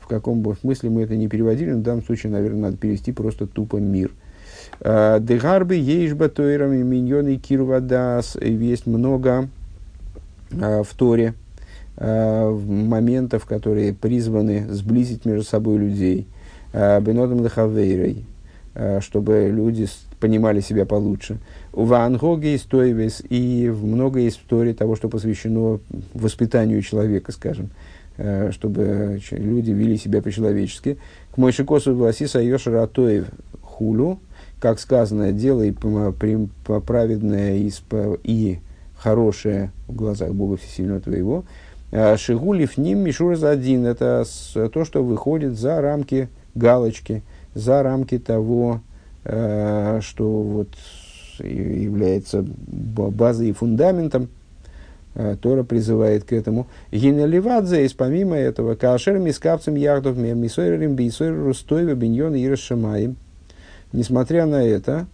В 0.00 0.06
каком 0.06 0.40
бы 0.40 0.54
смысле 0.54 0.88
мы 0.88 1.02
это 1.02 1.16
не 1.16 1.28
переводили, 1.28 1.72
но 1.72 1.80
в 1.80 1.82
данном 1.82 2.02
случае, 2.02 2.32
наверное, 2.32 2.62
надо 2.62 2.76
перевести 2.78 3.12
просто 3.12 3.46
тупо 3.46 3.76
мир– 3.76 4.10
Дегарбы 4.80 5.76
ейшба 5.76 6.28
тойрами 6.28 6.82
миньоны 6.82 7.36
кирвадас. 7.36 8.36
Есть 8.36 8.86
много 8.86 9.48
э, 10.50 10.82
в 10.82 10.94
Торе 10.94 11.34
э, 11.96 12.50
моментов, 12.50 13.46
которые 13.46 13.94
призваны 13.94 14.66
сблизить 14.70 15.24
между 15.24 15.44
собой 15.44 15.78
людей. 15.78 16.26
Бенодом 16.72 17.44
лехавейрой, 17.44 18.24
чтобы 18.98 19.48
люди 19.48 19.86
понимали 20.18 20.58
себя 20.58 20.84
получше. 20.86 21.38
У 21.72 21.84
Вангоге 21.84 22.56
истоевес 22.56 23.22
и 23.28 23.72
много 23.72 24.18
есть 24.18 24.40
в 24.40 24.48
Торе 24.48 24.74
того, 24.74 24.96
что 24.96 25.08
посвящено 25.08 25.78
воспитанию 26.14 26.82
человека, 26.82 27.30
скажем, 27.30 27.70
чтобы 28.50 29.20
люди 29.30 29.70
вели 29.70 29.96
себя 29.96 30.20
по-человечески. 30.20 30.98
К 31.32 31.36
Мойшикосу 31.36 31.94
Васиса 31.94 32.40
Йошара 32.40 32.82
Атоев 32.82 33.26
хулю, 33.62 34.18
как 34.64 34.80
сказано, 34.80 35.30
делай 35.30 35.76
праведное 36.86 37.56
и, 37.56 37.70
и 38.22 38.60
хорошее 38.96 39.72
в 39.86 39.94
глазах 39.94 40.32
Бога 40.32 40.56
Всесильного 40.56 41.00
твоего. 41.00 41.44
А 41.92 42.16
Шигулив 42.16 42.78
ним 42.78 43.00
Мишур 43.00 43.34
один. 43.44 43.84
Это 43.84 44.24
то, 44.72 44.84
что 44.86 45.04
выходит 45.04 45.58
за 45.58 45.82
рамки 45.82 46.30
галочки, 46.54 47.22
за 47.54 47.82
рамки 47.82 48.18
того, 48.18 48.80
э, 49.24 50.00
что 50.00 50.30
вот 50.40 50.68
является 51.40 52.42
базой 52.66 53.50
и 53.50 53.52
фундаментом. 53.52 54.28
Э, 55.14 55.36
Тора 55.42 55.64
призывает 55.64 56.24
к 56.24 56.32
этому. 56.32 56.68
Гинеливадзе, 56.90 57.84
из 57.84 57.92
помимо 57.92 58.34
этого, 58.34 58.76
кашер 58.76 59.18
мискапцем 59.18 59.74
яхдов 59.74 60.16
мисойрим 60.16 60.96
бисойр 60.96 61.34
рустойва 61.34 61.92
биньон 61.92 62.34
и 62.34 62.48
расшамаем. 62.48 63.16
Несмотря 63.94 64.44
на 64.44 64.60
это, 64.60 65.06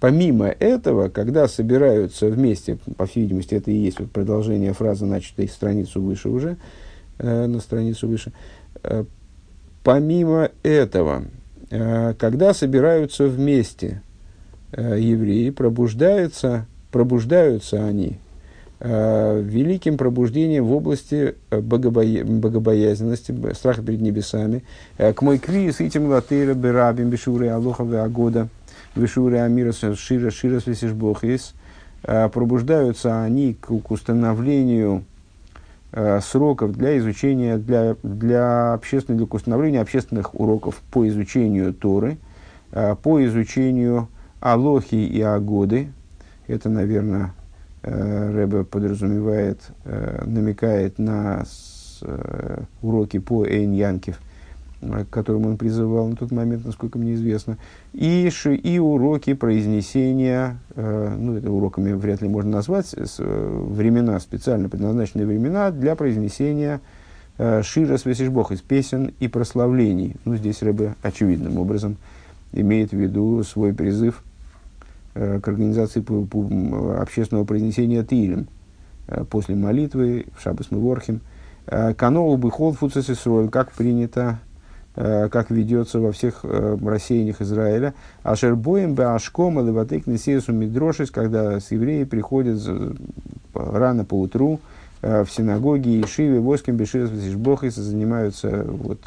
помимо 0.00 0.46
этого, 0.48 1.08
когда 1.08 1.46
собираются 1.46 2.26
вместе, 2.26 2.78
по 2.96 3.06
всей 3.06 3.20
видимости, 3.20 3.54
это 3.54 3.70
и 3.70 3.76
есть 3.76 4.00
вот 4.00 4.10
продолжение 4.10 4.72
фразы, 4.72 5.06
начатой 5.06 5.46
страницу 5.46 6.02
выше 6.02 6.30
уже, 6.30 6.56
э, 7.18 7.46
на 7.46 7.60
страницу 7.60 8.08
выше, 8.08 8.32
э, 8.82 9.04
помимо 9.84 10.50
этого, 10.64 11.26
э, 11.70 12.14
когда 12.18 12.54
собираются 12.54 13.28
вместе 13.28 14.02
э, 14.72 14.96
евреи, 14.98 15.50
пробуждаются, 15.50 16.66
пробуждаются 16.90 17.84
они 17.84 18.18
великим 18.80 19.98
пробуждением 19.98 20.64
в 20.64 20.72
области 20.72 21.34
э, 21.50 21.60
богобоя... 21.60 22.24
богобоязненности, 22.24 23.34
страха 23.52 23.82
перед 23.82 24.00
небесами. 24.00 24.64
Э, 24.96 25.12
к 25.12 25.20
мой 25.20 25.38
кви 25.38 25.70
с 25.70 25.80
этим 25.80 26.06
латыра 26.06 26.54
берабим 26.54 27.10
бешуры 27.10 27.48
алоха 27.48 27.84
агода 28.02 28.48
бешуры 28.96 29.38
амира 29.38 29.72
шира 29.72 30.30
шира 30.30 30.60
свесишбохис. 30.60 31.54
пробуждаются 32.02 33.22
они 33.22 33.54
к, 33.54 33.66
к 33.66 33.90
установлению 33.90 35.04
сроков 36.22 36.72
для 36.72 36.96
изучения, 36.98 37.56
для, 37.58 37.96
для, 38.02 38.74
общественного, 38.74 39.26
для 39.26 39.36
установления 39.36 39.80
общественных 39.80 40.38
уроков 40.38 40.80
по 40.90 41.06
изучению 41.08 41.74
Торы, 41.74 42.16
по 42.70 43.24
изучению 43.24 44.08
Алохи 44.40 44.94
и 44.94 45.20
Агоды. 45.20 45.92
Это, 46.46 46.68
наверное, 46.68 47.32
Рэбе 47.82 48.64
подразумевает, 48.64 49.60
намекает 49.84 50.98
на 50.98 51.44
уроки 52.82 53.18
по 53.18 53.46
Эйн 53.46 53.72
Янкев– 53.72 54.18
к 54.80 55.10
которому 55.10 55.50
он 55.50 55.56
призывал 55.58 56.08
на 56.08 56.16
тот 56.16 56.30
момент, 56.30 56.64
насколько 56.64 56.98
мне 56.98 57.14
известно, 57.14 57.58
и, 57.92 58.30
и 58.62 58.78
уроки 58.78 59.34
произнесения, 59.34 60.58
э, 60.74 61.16
ну, 61.18 61.36
это 61.36 61.50
уроками 61.50 61.92
вряд 61.92 62.22
ли 62.22 62.28
можно 62.28 62.50
назвать, 62.52 62.94
э, 62.94 63.64
времена, 63.70 64.18
специально 64.20 64.68
предназначенные 64.68 65.26
времена 65.26 65.70
для 65.70 65.96
произнесения 65.96 66.80
э, 67.36 67.62
Шира 67.62 67.98
Свесишбох 67.98 68.52
из 68.52 68.62
песен 68.62 69.12
и 69.20 69.28
прославлений. 69.28 70.16
Ну, 70.24 70.36
здесь 70.36 70.62
Рэбе 70.62 70.94
очевидным 71.02 71.58
образом 71.58 71.96
имеет 72.52 72.92
в 72.92 72.96
виду 72.96 73.44
свой 73.44 73.74
призыв 73.74 74.22
э, 74.24 74.29
к 75.14 75.48
организации 75.48 76.04
общественного 77.00 77.44
произнесения 77.44 78.04
Тилем 78.04 78.48
э, 79.08 79.24
после 79.24 79.54
молитвы 79.54 80.26
в 80.36 80.42
Шабас 80.42 80.70
Меворхим. 80.70 81.20
Э, 81.66 81.94
Каноу 81.94 82.36
Бихол 82.36 82.72
Фуцесисроль, 82.72 83.48
как 83.48 83.72
принято 83.72 84.38
Э, 84.96 85.28
как 85.30 85.50
ведется 85.50 86.00
во 86.00 86.10
всех 86.10 86.40
э, 86.42 86.76
рассеяниях 86.84 87.40
Израиля. 87.40 87.94
Ашербоем 88.24 88.94
башком 88.94 89.64
леватек 89.64 90.08
несесу 90.08 90.52
мидрошис, 90.52 91.12
когда 91.12 91.60
с 91.60 91.70
евреи 91.70 92.02
приходят 92.02 92.60
рано 93.54 94.04
по 94.04 94.20
утру 94.20 94.58
э, 95.00 95.22
в 95.22 95.30
синагоге 95.30 96.00
и 96.00 96.06
Шиве, 96.06 96.40
Воским, 96.40 96.76
Беширас, 96.76 97.10
Бохис, 97.10 97.76
занимаются 97.76 98.64
вот, 98.66 98.98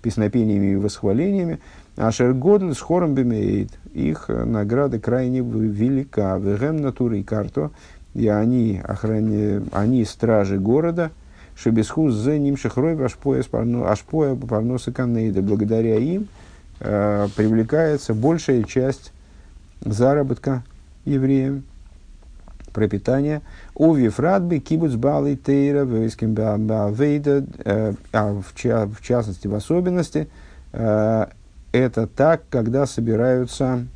песнопениями 0.00 0.72
и 0.72 0.76
восхвалениями. 0.76 1.60
Ашер 2.00 2.34
Годль 2.34 2.74
с 2.74 2.80
хором 2.80 3.14
бемеет. 3.14 3.70
Их 3.92 4.28
награда 4.28 4.98
крайне 4.98 5.40
велика. 5.40 6.38
Вегем 6.38 6.78
натуры 6.78 7.20
и 7.20 7.22
карто. 7.22 7.70
И 8.14 8.26
они, 8.28 8.80
охране, 8.82 9.62
они 9.72 10.04
стражи 10.04 10.58
города– 10.58 11.10
Шебесхуз 11.62 12.14
за 12.14 12.38
ним 12.38 12.56
шахрой 12.56 12.96
ашпоя 13.04 13.44
ашпоя 13.86 14.34
парноса 14.34 14.92
канейда. 14.92 15.42
Благодаря 15.42 15.96
им 15.96 16.28
э, 16.80 17.28
привлекается 17.36 18.14
большая 18.14 18.62
часть 18.62 19.12
заработка 19.82 20.62
евреям, 21.04 21.64
пропитания. 22.72 23.42
Ови 23.74 24.08
фрадби 24.08 24.58
кибуц 24.58 24.94
балы 24.94 25.36
тейра 25.36 25.84
вейским 25.84 26.34
вейда, 26.34 27.44
э, 27.64 27.92
а 28.12 28.40
в 28.40 29.02
частности, 29.02 29.46
в 29.46 29.54
особенности, 29.54 30.28
э, 30.72 31.26
это 31.72 32.06
так, 32.06 32.42
когда 32.50 32.86
собираются, 32.86 33.86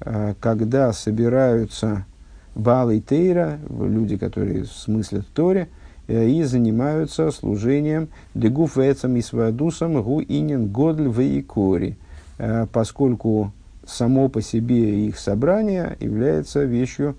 э, 0.00 0.34
когда 0.40 0.92
собираются 0.92 2.06
балы 2.54 3.00
тейра, 3.00 3.58
люди, 3.68 4.16
которые 4.16 4.64
смыслят 4.64 5.26
в 5.26 5.30
Торе, 5.32 5.68
Э, 6.10 6.28
и 6.28 6.42
занимаются 6.42 7.30
служением 7.30 8.08
дегуф 8.34 8.78
эцам 8.78 9.14
и 9.16 9.22
свадусам 9.22 10.02
гу 10.02 10.20
инин 10.20 10.66
годль 10.66 11.08
в 11.08 11.20
э, 11.20 12.66
поскольку 12.72 13.52
само 13.86 14.28
по 14.28 14.42
себе 14.42 15.06
их 15.06 15.18
собрание 15.18 15.96
является 16.00 16.64
вещью 16.64 17.16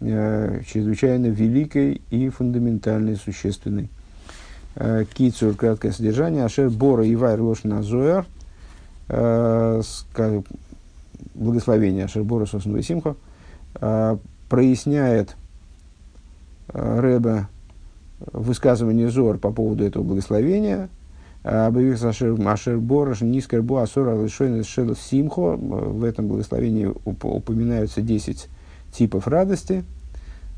чрезвычайно 0.00 1.26
великой 1.26 2.02
и 2.10 2.28
фундаментальной, 2.28 3.14
существенной. 3.14 3.88
Кицур, 5.14 5.54
краткое 5.54 5.92
содержание, 5.92 6.44
Ашер 6.44 6.70
Бора 6.70 7.06
и 7.06 7.14
Вайр 7.14 7.40
Лошна 7.40 7.84
Зояр, 9.08 10.42
благословение 11.34 12.04
Ашер 12.04 12.24
Бора 12.24 12.46
Сосну 12.46 12.80
Симхо, 12.82 13.16
проясняет 14.48 15.36
Рэба 16.68 17.48
высказывание 18.32 19.08
Зор 19.08 19.38
по 19.38 19.50
поводу 19.50 19.84
этого 19.84 20.02
благословения. 20.02 20.88
Объявился 21.42 22.08
Ашер 22.08 22.78
Борош, 22.78 23.20
Нискер 23.20 23.62
Бу 23.62 23.76
Асор 23.78 24.08
Алишойн 24.08 24.62
Шел 24.62 24.94
Симхо. 24.94 25.56
В 25.56 26.04
этом 26.04 26.28
благословении 26.28 26.92
упоминаются 27.04 28.00
10 28.00 28.48
типов 28.92 29.26
радости. 29.26 29.84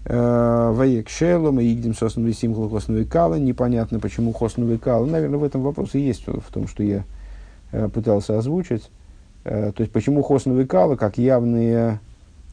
Ваек 0.05 1.09
Шелом, 1.09 1.63
Игдим 1.63 1.95
Сосновый 1.95 2.35
Симхо, 2.35 2.69
Хосновый 2.69 3.07
Кала. 3.07 3.37
Непонятно, 3.37 3.99
почему 3.99 4.35
Хосновый 4.35 4.77
Кала. 4.77 5.07
Наверное, 5.07 5.39
в 5.39 5.45
этом 5.45 5.63
вопрос 5.63 5.95
и 5.95 6.01
есть 6.01 6.27
в 6.27 6.53
том, 6.53 6.69
что 6.69 6.83
я 6.83 6.99
э, 6.99 7.03
пытался 7.93 8.39
озвучить. 8.39 8.91
Э, 9.45 9.73
то 9.75 9.83
есть, 9.83 9.93
почему 9.93 10.23
Хосновый 10.23 10.67
Кала, 10.67 10.97
как 10.97 11.19
явные 11.19 12.01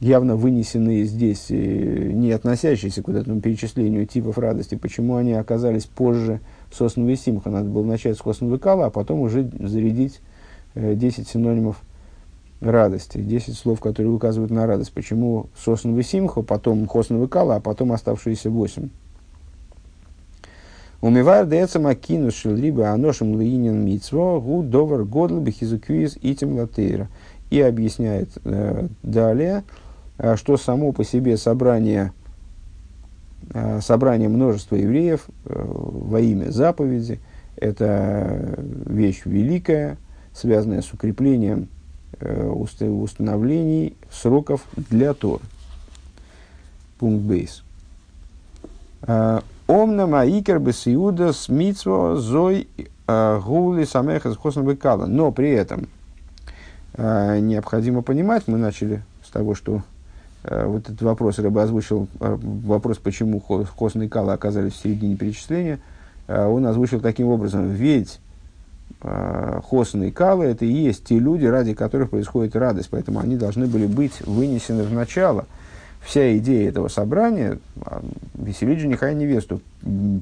явно 0.02 0.34
вынесенные 0.34 1.04
здесь, 1.04 1.46
э, 1.50 1.54
не 1.54 2.32
относящиеся 2.32 3.02
к 3.02 3.08
вот 3.08 3.16
этому 3.16 3.40
перечислению 3.40 4.04
типов 4.04 4.36
радости, 4.36 4.74
почему 4.74 5.14
они 5.14 5.32
оказались 5.32 5.84
позже 5.84 6.40
Сосновой 6.72 7.16
Симха. 7.16 7.50
Надо 7.50 7.70
было 7.70 7.84
начать 7.84 8.16
с 8.16 8.20
Хосновой 8.20 8.58
Кала, 8.58 8.86
а 8.86 8.90
потом 8.90 9.20
уже 9.20 9.48
зарядить 9.60 10.20
10 10.74 11.18
э, 11.18 11.22
синонимов 11.24 11.82
радости, 12.60 13.18
10 13.18 13.56
слов, 13.56 13.78
которые 13.78 14.12
указывают 14.12 14.50
на 14.50 14.66
радость. 14.66 14.92
Почему 14.92 15.46
Сосновый 15.56 16.02
Симха, 16.02 16.42
потом 16.42 16.88
Хосновый 16.88 17.28
Кала, 17.28 17.56
а 17.56 17.60
потом 17.60 17.92
оставшиеся 17.92 18.50
8. 18.50 18.88
Умивар 21.02 21.46
деца 21.46 21.78
макину 21.78 22.30
шилриба 22.30 22.90
аношем 22.92 23.38
лиинин 23.38 23.84
митцво 23.84 24.40
гу 24.40 24.62
довар 24.62 25.04
годл 25.04 25.40
бихизуквиз 25.40 26.16
итим 26.22 26.56
латейра. 26.56 27.08
И 27.50 27.60
объясняет 27.60 28.30
э, 28.44 28.88
далее, 29.02 29.62
Э, 30.22 30.36
что 30.36 30.56
само 30.56 30.92
по 30.92 31.04
себе 31.04 31.36
собрание, 31.36 32.12
э, 33.52 33.80
собрание 33.80 34.28
множества 34.28 34.76
евреев 34.76 35.26
э, 35.46 35.64
во 35.66 36.20
имя 36.20 36.50
заповеди– 36.50 37.20
это 37.56 38.56
вещь 38.86 39.22
великая, 39.24 39.98
связанная 40.32 40.80
с 40.80 40.92
укреплением 40.92 41.68
установлений 42.20 43.96
сроков 44.10 44.64
для 44.76 45.12
Тор. 45.12 45.40
Пункт 46.98 47.24
бейс. 47.24 47.64
Омна 49.72 50.06
маикер 50.06 50.58
бесиуда 50.58 51.32
смитсво 51.32 52.16
зой 52.16 52.68
гули 53.06 53.84
самеха 53.84 54.32
с 54.32 54.38
Но 55.06 55.32
при 55.32 55.50
этом 55.50 55.88
необходимо 56.96 58.02
понимать, 58.02 58.44
мы 58.46 58.58
начали 58.58 59.02
с 59.24 59.30
того, 59.30 59.54
что 59.54 59.82
Э, 60.44 60.66
вот 60.66 60.88
этот 60.88 61.02
вопрос 61.02 61.38
Рыба 61.38 61.62
озвучил, 61.62 62.08
э, 62.20 62.38
вопрос, 62.42 62.98
почему 62.98 63.40
хосные 63.40 64.08
калы 64.08 64.32
оказались 64.32 64.72
в 64.72 64.82
середине 64.82 65.16
перечисления, 65.16 65.78
э, 66.26 66.46
он 66.46 66.66
озвучил 66.66 67.00
таким 67.00 67.28
образом, 67.28 67.68
ведь 67.70 68.20
хосные 69.00 70.12
калы 70.12 70.44
это 70.44 70.64
и 70.64 70.70
есть 70.70 71.06
те 71.06 71.18
люди, 71.18 71.44
ради 71.44 71.74
которых 71.74 72.10
происходит 72.10 72.54
радость, 72.54 72.88
поэтому 72.88 73.18
они 73.18 73.36
должны 73.36 73.66
были 73.66 73.86
быть 73.86 74.20
вынесены 74.20 74.84
в 74.84 74.92
начало. 74.92 75.46
Вся 76.04 76.36
идея 76.38 76.68
этого 76.68 76.88
собрания 76.88 77.58
а, 77.84 78.02
веселить 78.34 78.80
жениха 78.80 79.10
и 79.10 79.14
невесту, 79.14 79.60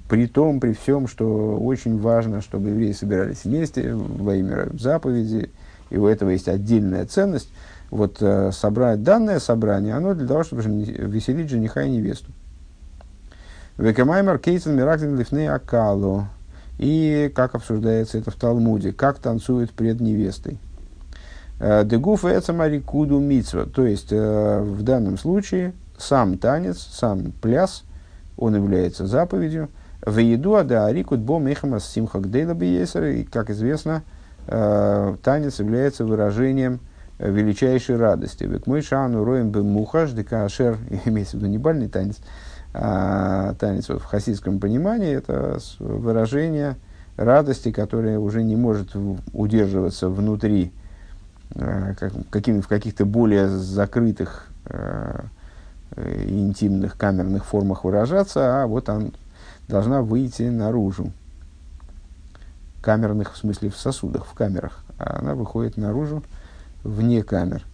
при 0.09 0.27
том, 0.27 0.61
при 0.61 0.75
всем, 0.75 1.09
что 1.09 1.59
очень 1.59 1.99
важно, 1.99 2.43
чтобы 2.43 2.69
евреи 2.69 2.93
собирались 2.93 3.45
вместе 3.45 3.95
во 3.95 4.35
имя 4.35 4.69
заповеди, 4.79 5.51
и 5.88 5.97
у 5.97 6.07
этого 6.07 6.31
есть 6.31 6.49
отдельная 6.49 7.07
ценность– 7.07 7.51
вот 7.90 8.19
э, 8.21 8.53
собрать 8.53 9.03
данное 9.03 9.40
собрание, 9.40 9.95
оно 9.95 10.14
для 10.14 10.27
того, 10.27 10.45
чтобы 10.45 10.62
веселить 10.62 11.51
жениха 11.51 11.83
и 11.83 11.90
невесту. 11.90 12.31
Векамаймер 13.77 14.38
кейтен 14.38 14.77
мирактин 14.77 15.19
лифней 15.19 15.49
акалу. 15.49 16.27
И 16.79 17.31
как 17.35 17.55
обсуждается 17.55 18.16
это 18.16 18.31
в 18.31 18.37
Талмуде, 18.37 18.93
как 18.93 19.19
танцуют 19.19 19.71
пред 19.71 20.01
невестой. 20.01 20.59
Э, 21.61 21.85
Дегуф 21.85 22.25
это 22.25 22.53
марикуду 22.53 23.18
мицва. 23.18 23.66
То 23.66 23.85
есть, 23.85 24.09
э, 24.11 24.61
в 24.62 24.83
данном 24.83 25.18
случае, 25.18 25.75
сам 25.99 26.38
танец, 26.38 26.79
сам 26.79 27.33
пляс, 27.33 27.85
он 28.38 28.57
является 28.57 29.07
заповедью. 29.07 29.68
В 30.05 30.16
еду 30.16 30.55
ада 30.55 30.87
арикут 30.87 31.20
бо 31.20 31.38
мехамас 31.38 31.87
симхак 31.87 32.31
дейла 32.31 32.55
И, 32.55 33.25
как 33.25 33.51
известно, 33.51 34.03
э, 34.46 35.16
танец 35.23 35.61
является 35.61 36.07
выражением 36.07 36.81
величайшей 37.18 37.96
радости. 37.96 38.44
Век 38.44 38.66
мой 38.66 38.81
шану 38.81 39.25
роем 39.25 39.51
бы 39.51 39.62
мухаш, 39.62 40.12
декашер, 40.12 40.79
имеется 41.05 41.37
в 41.37 41.40
виду 41.40 41.51
не 41.51 41.59
бальный 41.59 41.88
танец, 41.88 42.16
а 42.73 43.53
танец 43.59 43.90
вот 43.90 44.01
в 44.01 44.07
хасидском 44.07 44.59
понимании, 44.59 45.14
это 45.14 45.59
выражение 45.79 46.77
радости, 47.18 47.70
которое 47.70 48.18
уже 48.18 48.42
не 48.42 48.57
может 48.57 48.96
удерживаться 49.35 50.09
внутри, 50.09 50.73
как, 51.54 52.12
какими, 52.30 52.60
в 52.60 52.68
каких-то 52.68 53.04
более 53.04 53.48
закрытых 53.48 54.46
э, 54.66 55.22
и 55.96 56.38
интимных 56.38 56.96
камерных 56.96 57.44
формах 57.44 57.84
выражаться, 57.84 58.62
а 58.62 58.66
вот 58.66 58.88
она 58.88 59.08
должна 59.68 60.02
выйти 60.02 60.42
наружу. 60.42 61.12
Камерных, 62.80 63.34
в 63.34 63.36
смысле, 63.36 63.70
в 63.70 63.76
сосудах, 63.76 64.26
в 64.26 64.32
камерах. 64.32 64.84
А 64.98 65.18
она 65.18 65.34
выходит 65.34 65.76
наружу, 65.76 66.22
вне 66.82 67.22
камер. 67.22 67.64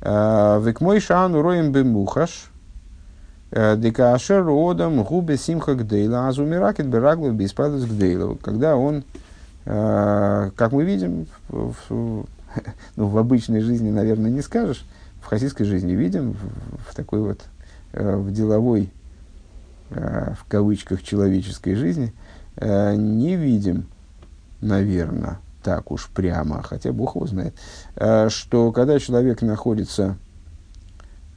Векмой 0.00 1.00
шану 1.00 1.40
роем 1.42 1.72
бемухаш, 1.72 2.50
декашер 3.50 4.44
родом 4.44 5.04
губе 5.04 5.36
симха 5.36 5.74
гдейла, 5.74 6.28
азумиракет 6.28 6.86
бераглу 6.86 7.30
беспадус 7.30 7.84
гдейла. 7.84 8.34
Когда 8.36 8.76
он, 8.76 9.04
как 9.64 10.72
мы 10.72 10.84
видим, 10.84 11.26
в, 11.48 12.26
ну, 12.96 13.06
в 13.06 13.16
обычной 13.18 13.60
жизни, 13.60 13.90
наверное, 13.90 14.30
не 14.30 14.42
скажешь, 14.42 14.84
в 15.20 15.26
хасидской 15.26 15.64
жизни 15.64 15.92
видим, 15.92 16.32
в, 16.32 16.90
в 16.90 16.94
такой 16.94 17.20
вот, 17.20 17.40
э, 17.92 18.16
в 18.16 18.32
деловой, 18.32 18.92
э, 19.90 20.34
в 20.38 20.44
кавычках, 20.46 21.02
человеческой 21.02 21.74
жизни, 21.74 22.12
э, 22.56 22.94
не 22.96 23.36
видим, 23.36 23.86
наверное, 24.60 25.38
так 25.62 25.90
уж 25.90 26.08
прямо, 26.08 26.62
хотя 26.62 26.92
Бог 26.92 27.14
его 27.14 27.26
знает, 27.26 27.54
что 28.32 28.72
когда 28.72 28.98
человек 28.98 29.42
находится, 29.42 30.16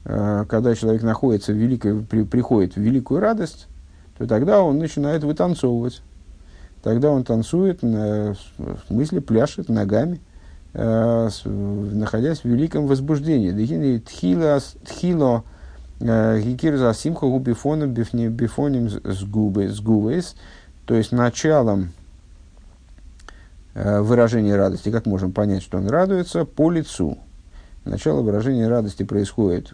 когда 0.03 0.73
человек 0.73 1.03
находится 1.03 1.51
в 1.51 1.55
великой, 1.55 2.01
при, 2.01 2.23
приходит 2.23 2.75
в 2.75 2.81
великую 2.81 3.19
радость, 3.19 3.67
то 4.17 4.25
тогда 4.25 4.63
он 4.63 4.79
начинает 4.79 5.23
вытанцовывать. 5.23 6.01
Тогда 6.81 7.11
он 7.11 7.23
танцует, 7.23 7.83
в 7.83 8.35
смысле 8.87 9.21
пляшет 9.21 9.69
ногами– 9.69 10.21
находясь 10.75 12.39
в 12.39 12.45
великом 12.45 12.85
возбуждении. 12.87 13.51
Дехини 13.51 13.99
тхило 13.99 15.43
э, 16.01 16.41
гикир 16.41 16.75
за 16.75 16.93
симхо 16.93 17.27
губифоном 17.27 17.93
бифоним 17.93 18.89
с 18.89 19.23
губы 19.23 19.69
с 19.69 19.79
губес, 19.79 20.35
то 20.85 20.93
есть 20.95 21.13
началом 21.13 21.91
э, 23.73 24.01
выражения 24.01 24.57
радости, 24.57 24.91
как 24.91 25.05
можем 25.05 25.31
понять, 25.31 25.63
что 25.63 25.77
он 25.77 25.87
радуется, 25.87 26.43
по 26.43 26.69
лицу. 26.69 27.17
Начало 27.85 28.21
выражения 28.21 28.67
радости 28.67 29.03
происходит 29.03 29.73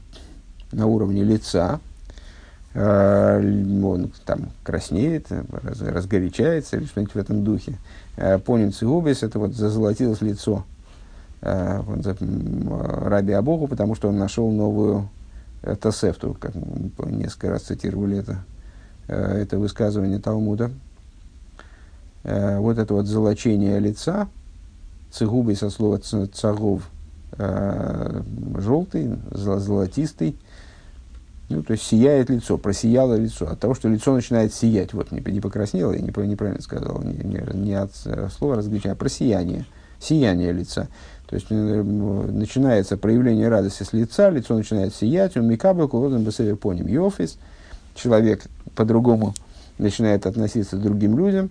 на 0.71 0.85
уровне 0.85 1.23
лица, 1.23 1.79
он 2.73 4.11
там 4.25 4.51
краснеет, 4.63 5.27
разгорячается 5.29 6.77
или 6.77 6.85
что-нибудь 6.85 7.15
в 7.15 7.17
этом 7.17 7.43
духе. 7.43 7.73
Понинцы 8.45 8.85
губес, 8.85 9.23
это 9.23 9.39
вот 9.39 9.53
зазолотилось 9.55 10.21
лицо– 10.21 10.63
Э, 10.70 10.70
Раби 11.41 13.33
Абогу, 13.33 13.67
потому 13.67 13.95
что 13.95 14.09
он 14.09 14.17
нашел 14.17 14.49
новую 14.51 15.09
э, 15.63 15.75
Тосефту, 15.75 16.37
как 16.39 16.53
мы 16.53 17.11
несколько 17.11 17.49
раз 17.49 17.63
цитировали 17.63 18.19
это, 18.19 18.43
э, 19.07 19.41
это 19.41 19.57
высказывание 19.57 20.19
Талмуда. 20.19 20.71
Вот 22.23 22.77
это 22.77 22.93
вот 22.93 23.07
золочение 23.07 23.79
лица, 23.79 24.27
цигубой 25.09 25.55
со 25.55 25.71
слова 25.71 25.97
цагов, 25.97 26.87
желтый, 27.35 29.17
золотистый, 29.31 30.37
ну, 31.51 31.63
то 31.63 31.71
есть 31.73 31.83
сияет 31.83 32.29
лицо, 32.29 32.57
просияло 32.57 33.15
лицо. 33.15 33.47
От 33.49 33.59
того, 33.59 33.73
что 33.73 33.89
лицо 33.89 34.13
начинает 34.13 34.53
сиять, 34.53 34.93
вот 34.93 35.11
не, 35.11 35.19
не 35.19 35.41
покраснело, 35.41 35.93
я 35.93 35.99
неправильно 35.99 36.61
сказал, 36.61 37.01
не, 37.01 37.13
не, 37.13 37.41
не 37.53 37.73
от 37.73 37.91
слова 38.37 38.55
разгорячения, 38.55 38.93
а 38.93 38.95
просияние, 38.95 39.65
сияние 39.99 40.51
лица. 40.51 40.87
То 41.31 41.35
есть 41.35 41.47
э, 41.49 41.53
начинается 41.53 42.97
проявление 42.97 43.47
радости 43.47 43.83
с 43.83 43.93
лица, 43.93 44.29
лицо 44.29 44.53
начинает 44.53 44.93
сиять, 44.93 45.37
у 45.37 45.41
Микабы 45.41 45.87
кулодом 45.87 46.25
бесевер 46.25 46.57
поним 46.57 46.87
йофис. 46.87 47.37
Человек 47.95 48.43
по-другому 48.75 49.33
начинает 49.77 50.25
относиться 50.25 50.75
к 50.75 50.81
другим 50.81 51.17
людям, 51.17 51.49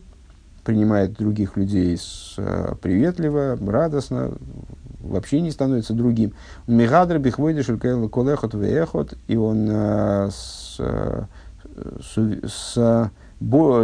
принимает 0.65 1.15
других 1.15 1.57
людей 1.57 1.97
с, 1.97 2.35
э, 2.37 2.75
приветливо, 2.83 3.57
радостно, 3.57 4.33
вообще 5.01 5.41
не 5.41 5.51
становится 5.51 5.95
другим. 5.95 6.35
Мигадр 6.67 7.19
бихвойдиш 7.19 7.69
колехот 8.13 8.53
веехот, 8.53 9.15
и 9.29 9.37
он 9.37 9.67
э, 9.71 10.29
с, 10.31 10.79
с, 12.03 12.19
с, 12.47 13.11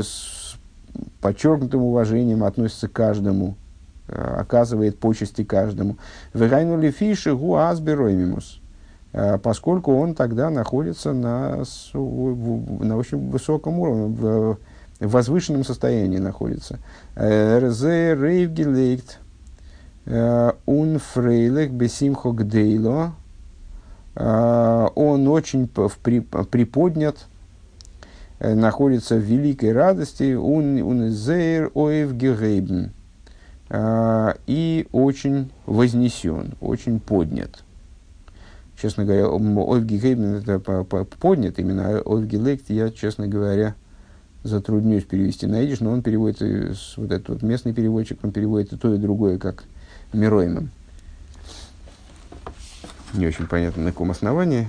с 0.03 0.57
подчеркнутым 1.23 1.81
уважением 1.81 2.45
относится 2.45 2.87
к 2.87 2.93
каждому 2.93 3.57
оказывает 4.09 4.99
почести 4.99 5.45
каждому. 5.45 5.97
Вегайнули 6.35 6.91
фиши 6.91 7.35
гу 7.35 7.57
асбероимимус, 7.57 8.61
э, 9.13 9.39
поскольку 9.39 9.95
он 9.95 10.15
тогда 10.15 10.51
находится 10.51 11.13
на, 11.13 11.65
на 11.95 12.97
очень 12.97 13.31
высоком 13.31 13.79
уровне, 13.79 14.07
в 14.09 14.59
возвышенном 15.01 15.65
состоянии 15.65 16.19
находится. 16.19 16.79
Рзе 17.17 18.15
рейвгелейкт 18.15 19.19
ун 20.07 20.99
фрейлех 20.99 21.73
бесимхо 21.73 22.31
гдейло, 22.31 23.13
он 24.15 25.29
очень 25.29 25.69
приподнят, 25.69 27.27
э, 28.39 28.55
находится 28.55 29.17
в 29.17 29.21
великой 29.21 29.73
радости, 29.73 30.35
он 30.35 30.81
он 30.83 31.11
зейр 31.11 31.71
оев 31.75 32.15
герейбн, 32.15 32.87
а, 32.87 32.96
и 33.71 34.87
очень 34.93 35.51
вознесен, 35.67 36.55
очень 36.61 37.01
поднят. 37.01 37.65
Честно 38.81 39.05
говоря, 39.05 39.27
Ольги 39.27 39.99
Гейбен 39.99 40.37
это 40.37 40.59
поднят, 40.61 41.59
именно 41.59 42.01
Ольги 42.05 42.37
Лейкт 42.37 42.69
я, 42.69 42.91
честно 42.91 43.27
говоря, 43.27 43.75
затруднюсь 44.45 45.05
перевести 45.05 45.47
на 45.47 45.65
идиш, 45.65 45.81
но 45.81 45.91
он 45.91 46.03
переводит, 46.03 46.41
вот 46.97 47.11
этот 47.11 47.29
вот 47.29 47.43
местный 47.43 47.73
переводчик, 47.73 48.19
он 48.23 48.33
переводит 48.33 48.73
и 48.73 48.77
то, 48.77 48.95
и 48.95 48.99
другое, 48.99 49.39
как 49.39 49.65
Мироимом. 50.13 50.71
Не 53.15 53.27
очень 53.27 53.47
понятно, 53.47 53.85
на 53.85 53.91
каком 53.93 54.11
основании, 54.11 54.69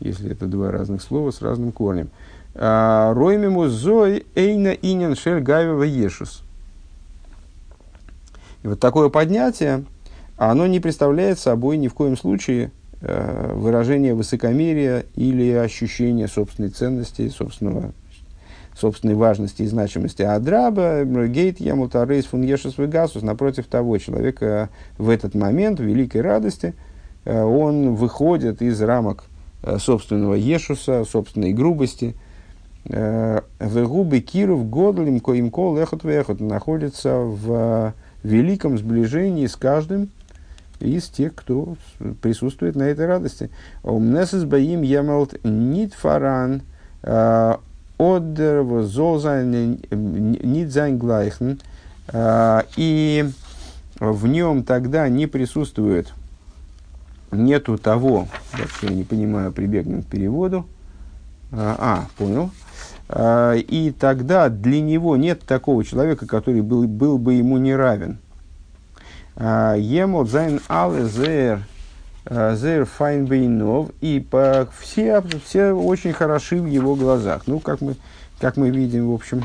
если 0.00 0.30
это 0.30 0.46
два 0.46 0.70
разных 0.70 1.02
слова 1.02 1.30
с 1.30 1.40
разным 1.40 1.72
корнем. 1.72 2.10
А, 2.54 3.14
Роймиму 3.14 3.68
зой 3.68 4.26
эйна 4.34 4.68
инин 4.68 5.16
шель 5.16 5.40
гавева 5.40 5.82
ешус. 5.82 6.42
И 8.64 8.66
вот 8.66 8.80
такое 8.80 9.10
поднятие, 9.10 9.84
оно 10.38 10.66
не 10.66 10.80
представляет 10.80 11.38
собой 11.38 11.76
ни 11.76 11.86
в 11.86 11.94
коем 11.94 12.16
случае 12.16 12.72
э, 13.02 13.52
выражение 13.54 14.14
высокомерия 14.14 15.04
или 15.14 15.52
ощущение 15.52 16.28
собственной 16.28 16.70
ценности, 16.70 17.28
собственного, 17.28 17.92
собственной 18.74 19.16
важности 19.16 19.62
и 19.62 19.66
значимости. 19.66 20.22
А 20.22 20.40
драба, 20.40 21.04
гейт, 21.04 21.60
ямутарейс, 21.60 22.24
фунгешес, 22.24 22.78
вегасус, 22.78 23.22
напротив 23.22 23.66
того, 23.66 23.98
человека 23.98 24.70
в 24.96 25.10
этот 25.10 25.34
момент, 25.34 25.78
в 25.78 25.84
великой 25.84 26.22
радости, 26.22 26.74
э, 27.26 27.42
он 27.42 27.94
выходит 27.94 28.62
из 28.62 28.80
рамок 28.80 29.24
э, 29.62 29.76
собственного 29.76 30.34
ешуса, 30.34 31.04
собственной 31.04 31.52
грубости, 31.52 32.16
Вегубы 32.86 34.20
Киров 34.20 34.68
Годлим 34.68 35.18
Коимко 35.20 35.74
Лехот 35.74 36.04
Вехот 36.04 36.40
находится 36.40 37.16
в 37.16 37.94
великом 38.24 38.78
сближении 38.78 39.46
с 39.46 39.54
каждым 39.54 40.08
из 40.80 41.04
тех, 41.08 41.34
кто 41.34 41.76
присутствует 42.20 42.74
на 42.74 42.84
этой 42.84 43.06
радости. 43.06 43.50
Омнесес 43.84 44.44
баим 44.44 44.82
ямалт 44.82 45.36
нит 45.44 45.94
фаран 45.94 46.62
а, 47.02 47.60
одер 47.98 48.82
золзайн 48.82 49.78
нит 49.90 50.72
зайн. 50.72 51.60
А, 52.08 52.64
и 52.76 53.30
в 54.00 54.26
нем 54.26 54.64
тогда 54.64 55.08
не 55.08 55.26
присутствует, 55.26 56.12
нету 57.30 57.78
того, 57.78 58.28
вообще 58.58 58.88
не 58.88 59.04
понимаю, 59.04 59.52
прибегну 59.52 60.02
к 60.02 60.06
переводу. 60.06 60.66
А, 61.52 61.76
а 61.78 62.06
понял. 62.18 62.50
А, 63.08 63.54
и 63.54 63.90
тогда 63.90 64.48
для 64.48 64.80
него 64.80 65.16
нет 65.16 65.42
такого 65.42 65.84
человека, 65.84 66.26
который 66.26 66.62
был, 66.62 66.84
был 66.86 67.18
бы 67.18 67.34
ему 67.34 67.58
не 67.58 67.74
равен. 67.74 68.18
А, 69.36 69.74
Емот 69.74 70.30
зайн 70.30 70.60
але 70.68 71.06
зер 71.06 71.60
а, 72.26 72.56
зер 72.56 72.86
файнбейнов, 72.86 73.90
и 74.00 74.20
по, 74.20 74.68
все, 74.80 75.22
все 75.44 75.72
очень 75.72 76.12
хороши 76.12 76.60
в 76.60 76.66
его 76.66 76.94
глазах. 76.94 77.42
Ну, 77.46 77.60
как 77.60 77.80
мы, 77.80 77.96
как 78.40 78.56
мы 78.56 78.70
видим, 78.70 79.10
в 79.10 79.14
общем, 79.14 79.44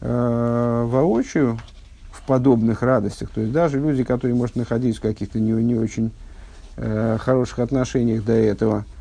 воочию, 0.00 1.58
в 2.12 2.22
подобных 2.22 2.82
радостях. 2.82 3.30
То 3.30 3.40
есть 3.40 3.52
даже 3.52 3.80
люди, 3.80 4.04
которые, 4.04 4.36
может, 4.36 4.54
находиться 4.54 5.00
в 5.00 5.02
каких-то 5.02 5.40
не, 5.40 5.50
не 5.50 5.74
очень 5.74 6.12
хороших 6.76 7.58
отношениях 7.58 8.24
до 8.24 8.32
этого– 8.32 8.84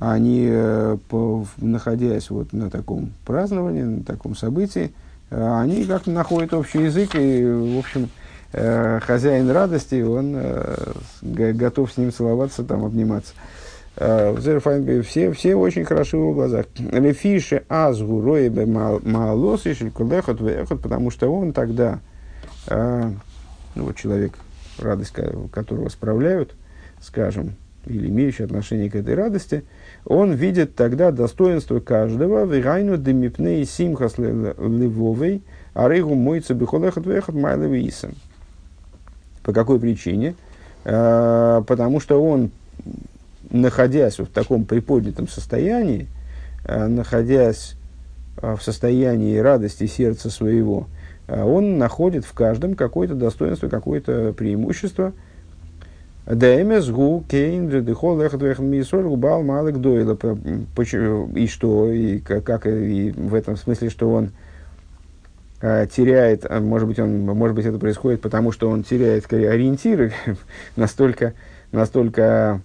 они, 0.00 0.48
э, 0.50 0.96
по, 1.08 1.46
находясь 1.58 2.30
вот 2.30 2.52
на 2.52 2.70
таком 2.70 3.12
праздновании, 3.24 3.82
на 3.82 4.02
таком 4.02 4.34
событии, 4.34 4.92
э, 5.30 5.58
они 5.60 5.84
как-то 5.84 6.10
находят 6.10 6.52
общий 6.52 6.82
язык, 6.82 7.14
и, 7.14 7.44
в 7.44 7.78
общем, 7.78 8.08
э, 8.52 9.00
хозяин 9.00 9.50
радости, 9.50 10.02
он 10.02 10.36
готов 11.22 11.92
с 11.92 11.96
ним 11.96 12.12
целоваться, 12.12 12.64
там, 12.64 12.84
обниматься. 12.84 13.34
Все, 13.96 15.32
все 15.32 15.54
очень 15.54 15.84
хороши 15.84 16.16
в 16.16 16.20
его 16.20 16.32
глазах. 16.32 16.66
Лефише 16.78 17.62
азгу 17.68 18.20
роебе 18.20 18.66
маалос 18.66 19.66
и 19.66 19.74
шелькулехот 19.74 20.40
вехот, 20.40 20.82
потому 20.82 21.12
что 21.12 21.32
он 21.32 21.52
тогда, 21.52 22.00
ну 22.68 23.14
вот 23.76 23.94
человек, 23.94 24.32
радость 24.80 25.12
которого 25.52 25.88
справляют, 25.90 26.56
скажем, 27.00 27.54
или 27.86 28.08
имеющий 28.08 28.42
отношение 28.42 28.90
к 28.90 28.96
этой 28.96 29.14
радости, 29.14 29.62
он 30.06 30.32
видит 30.32 30.74
тогда 30.74 31.10
достоинство 31.10 31.80
каждого, 31.80 32.44
вирайну 32.44 32.98
демипне 32.98 33.62
и 33.62 33.64
симхас 33.64 34.18
левовой, 34.18 35.42
а 35.72 35.88
рейгу 35.88 36.14
мойца 36.14 36.54
бихолехот 36.54 37.06
вехот 37.06 37.34
майлевисом. 37.34 38.14
По 39.42 39.52
какой 39.52 39.80
причине? 39.80 40.34
А, 40.84 41.62
потому 41.62 42.00
что 42.00 42.22
он, 42.22 42.50
находясь 43.50 44.18
в 44.18 44.26
таком 44.26 44.66
приподнятом 44.66 45.26
состоянии, 45.26 46.06
а, 46.66 46.86
находясь 46.86 47.74
а, 48.36 48.56
в 48.56 48.62
состоянии 48.62 49.38
радости 49.38 49.86
сердца 49.86 50.30
своего, 50.30 50.86
он 51.26 51.78
находит 51.78 52.26
в 52.26 52.34
каждом 52.34 52.74
какое-то 52.74 53.14
достоинство, 53.14 53.68
какое-то 53.68 54.34
преимущество– 54.36 55.14
Дэмес 56.26 56.88
гу 56.88 57.22
кейн 57.28 57.68
дыхол 57.84 58.16
мисоль 58.16 59.02
губал 59.02 59.42
малых 59.42 59.78
дойла. 59.78 60.18
И 61.34 61.46
что, 61.48 61.92
и 61.92 62.18
как 62.18 62.66
и 62.66 63.10
в 63.10 63.34
этом 63.34 63.56
смысле, 63.56 63.90
что 63.90 64.10
он 64.10 64.30
а, 65.60 65.86
теряет, 65.86 66.48
может 66.48 66.88
быть, 66.88 66.98
он, 66.98 67.26
может 67.26 67.54
быть, 67.54 67.66
это 67.66 67.78
происходит 67.78 68.22
потому, 68.22 68.52
что 68.52 68.70
он 68.70 68.84
теряет 68.84 69.30
ориентиры, 69.32 70.12
настолько, 70.76 71.34
настолько 71.72 72.62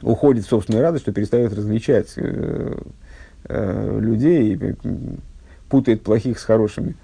уходит 0.00 0.44
в 0.44 0.48
собственную 0.48 0.82
радость, 0.82 1.02
что 1.02 1.12
перестает 1.12 1.52
различать 1.52 2.12
э, 2.16 2.76
э, 3.44 3.98
людей 4.00 4.54
и 4.54 4.74
путает 5.68 6.02
плохих 6.02 6.38
с 6.38 6.44
хорошими. 6.44 6.94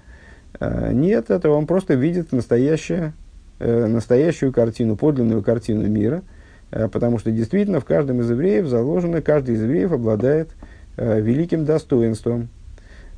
Э, 0.59 0.91
нет, 0.93 1.29
это 1.31 1.49
он 1.49 1.65
просто 1.65 1.95
видит 1.95 2.31
настоящее 2.31 3.11
Э, 3.11 3.28
настоящую 3.59 4.53
картину, 4.53 4.95
подлинную 4.95 5.43
картину 5.43 5.87
мира, 5.87 6.23
э, 6.71 6.87
потому 6.87 7.19
что 7.19 7.31
действительно 7.31 7.79
в 7.79 7.85
каждом 7.85 8.21
из 8.21 8.29
евреев 8.29 8.67
заложено, 8.67 9.21
каждый 9.21 9.55
из 9.55 9.63
евреев 9.63 9.91
обладает 9.91 10.49
э, 10.97 11.19
великим 11.19 11.65
достоинством. 11.65 12.49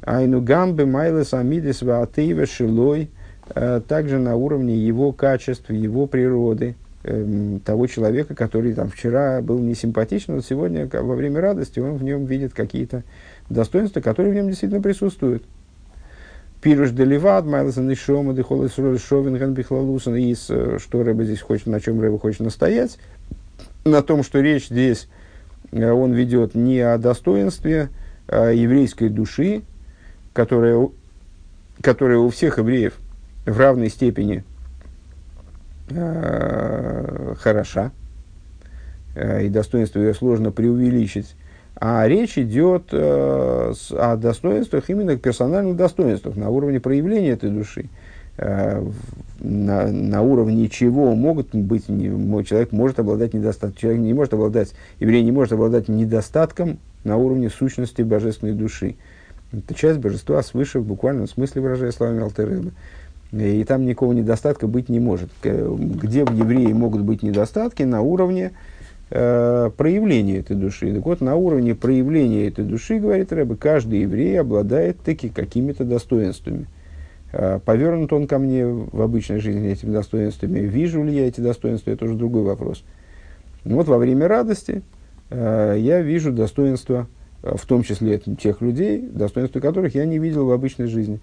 Айну 0.04 0.42
гамбе 0.42 0.86
майлес 0.86 1.34
амидес 1.34 1.84
ваатеева 1.84 2.46
шилой, 2.46 3.12
также 3.88 4.18
на 4.18 4.36
уровне 4.36 4.76
его 4.76 5.12
качеств, 5.12 5.70
его 5.70 6.08
природы, 6.08 6.76
эм, 7.04 7.60
того 7.60 7.86
человека, 7.86 8.34
который 8.34 8.74
там 8.74 8.90
вчера 8.90 9.42
был 9.42 9.60
несимпатичен, 9.60 10.36
но 10.36 10.42
сегодня 10.42 10.88
во 10.92 11.16
время 11.16 11.42
радости 11.42 11.80
он 11.80 11.98
в 11.98 12.04
нем 12.04 12.26
видит 12.26 12.54
какие-то 12.54 13.04
достоинства, 13.50 14.00
которые 14.00 14.32
в 14.32 14.36
нем 14.36 14.48
действительно 14.48 14.82
присутствуют. 14.82 15.44
Пируш 16.62 16.92
деливад, 16.92 17.46
майласан 17.46 17.90
и 17.90 17.96
шома, 17.96 18.34
дехолес 18.34 18.74
шовинген 18.74 19.54
бихлалусан. 19.54 20.16
И 20.16 20.36
что 20.36 21.04
Рэба 21.04 21.24
здесь 21.24 21.42
хочет, 21.42 21.68
на 21.68 21.80
чем 21.80 22.00
Рэба 22.00 22.20
хочет 22.20 22.42
настоять? 22.42 22.98
На 23.84 24.04
том, 24.04 24.24
что 24.24 24.40
речь 24.40 24.68
здесь, 24.68 25.08
он 25.72 26.14
ведет 26.14 26.54
не 26.54 26.80
о 26.82 26.98
достоинстве 26.98 27.90
а 28.32 28.52
еврейской 28.52 29.10
души, 29.10 29.64
которая, 30.32 30.88
которая 31.82 32.18
у 32.18 32.30
всех 32.30 32.60
евреев 32.60 32.94
в 33.46 33.60
равной 33.60 33.90
степени 33.90 34.46
э, 35.90 37.36
хороша, 37.38 37.92
э, 39.16 39.46
и 39.46 39.50
достоинство 39.50 40.00
ее 40.00 40.14
сложно 40.14 40.52
преувеличить, 40.52 41.36
а 41.84 42.08
речь 42.08 42.38
идет 42.38 42.90
э, 42.92 43.74
с, 43.76 43.92
о 43.92 44.16
достоинствах, 44.16 44.88
именно 44.92 45.18
персональных 45.18 45.76
достоинствах, 45.76 46.36
на 46.36 46.52
уровне 46.52 46.80
проявления 46.80 47.32
этой 47.32 47.50
души. 47.50 47.90
Э, 48.38 48.88
на, 49.40 49.88
на 49.88 50.22
уровне 50.22 50.70
чего 50.70 51.16
могут 51.16 51.56
быть, 51.56 51.90
не, 51.90 52.44
человек 52.46 52.72
может 52.72 53.00
обладать 53.00 53.34
недостатком, 53.34 53.82
человек 53.82 54.02
не 54.02 54.14
может 54.14 54.36
обладать, 54.36 54.74
еврей 55.00 55.24
не 55.24 55.32
может 55.32 55.54
обладать 55.54 55.90
недостатком 55.90 56.78
на 57.04 57.18
уровне 57.18 57.50
сущности 57.50 58.04
божественной 58.04 58.54
души. 58.54 58.94
Это 59.52 59.74
часть 59.74 59.98
божества 59.98 60.44
свыше, 60.44 60.82
в 60.82 60.86
буквальном 60.86 61.28
смысле 61.28 61.64
выражая 61.64 61.92
словами 61.92 62.22
Алтереба. 62.22 62.72
И 63.32 63.64
там 63.64 63.88
никакого 63.88 64.14
недостатка 64.14 64.68
быть 64.68 64.88
не 64.88 65.00
может. 65.00 65.32
Где 65.42 66.26
в 66.26 66.32
евреи 66.32 66.74
могут 66.74 67.02
быть 67.02 67.24
недостатки? 67.24 67.82
На 67.82 68.02
уровне 68.02 68.52
э, 68.52 68.81
проявления 69.12 70.38
этой 70.38 70.56
души. 70.56 70.94
Так 70.94 71.06
вот, 71.06 71.20
на 71.20 71.36
уровне 71.36 71.76
проявления 71.76 72.48
этой 72.48 72.64
души, 72.64 72.98
говорит 72.98 73.34
Рэбе, 73.34 73.58
каждый 73.58 74.02
еврей 74.02 74.40
обладает 74.40 75.02
таки 75.02 75.28
какими-то 75.28 75.84
достоинствами. 75.84 76.68
Э, 77.34 77.60
повернут 77.64 78.12
он 78.14 78.28
ко 78.28 78.40
мне 78.40 78.66
в 78.66 79.02
обычной 79.02 79.40
жизни 79.40 79.70
этими 79.70 79.92
достоинствами, 79.92 80.60
вижу 80.60 81.04
ли 81.04 81.16
я 81.16 81.28
эти 81.28 81.40
достоинства, 81.40 81.92
это 81.92 82.06
уже 82.06 82.16
другой 82.16 82.44
вопрос. 82.44 82.84
Но 83.64 83.78
вот 83.78 83.88
во 83.88 83.98
время 83.98 84.28
радости 84.28 84.82
э, 85.30 85.76
я 85.78 86.02
вижу 86.02 86.32
достоинства, 86.32 87.08
э, 87.44 87.56
в 87.56 87.66
том 87.66 87.84
числе 87.84 88.20
тех 88.20 88.62
людей, 88.62 89.02
достоинства 89.02 89.60
которых 89.60 89.96
я 89.96 90.06
не 90.06 90.20
видел 90.20 90.46
в 90.46 90.52
обычной 90.52 90.88
жизни. 90.88 91.20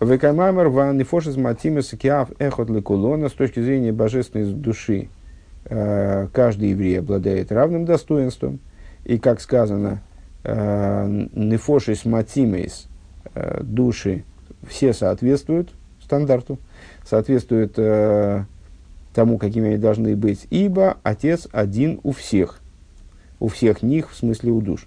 Векамамер 0.00 0.68
ван 0.68 0.96
нефошис 0.96 1.36
матимес 1.36 1.90
киав 1.90 2.30
эхот 2.38 2.70
лекулона 2.70 3.28
с 3.28 3.32
точки 3.32 3.60
зрения 3.60 3.92
божественной 3.92 4.52
души 4.52 5.08
Э, 5.08 5.17
каждый 5.68 6.70
еврей 6.70 7.00
обладает 7.00 7.52
равным 7.52 7.84
достоинством. 7.84 8.60
И, 9.04 9.18
как 9.18 9.40
сказано, 9.40 10.02
э, 10.44 11.26
нефошис 11.34 12.04
матимейс, 12.04 12.86
э, 13.34 13.62
души 13.62 14.24
все 14.66 14.92
соответствуют 14.92 15.70
стандарту, 16.02 16.58
соответствуют 17.04 17.74
тому, 19.14 19.38
какими 19.38 19.68
они 19.68 19.76
должны 19.76 20.16
быть, 20.16 20.46
ибо 20.50 20.96
Отец 21.02 21.48
один 21.52 22.00
у 22.02 22.12
всех, 22.12 22.60
у 23.40 23.48
всех 23.48 23.82
них, 23.82 24.10
в 24.10 24.16
смысле 24.16 24.52
у 24.52 24.60
душ. 24.60 24.86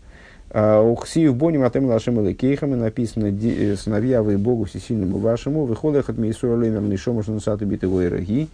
У 0.53 0.95
Хсиев 0.95 1.35
Боним 1.35 1.63
Атем 1.63 1.85
Лашем 1.85 2.19
Элекейхам 2.25 2.77
написано 2.77 3.31
«Сыновья 3.77 4.21
вы 4.21 4.37
Богу 4.37 4.65
Всесильному 4.65 5.17
вашему, 5.17 5.65
выходах 5.65 6.09
от 6.09 6.17
Мейсура 6.17 6.59
Лемер 6.59 6.81
Нишома 6.81 7.23
Шнусата 7.23 7.65
Битывой 7.65 8.09
Раги, 8.09 8.49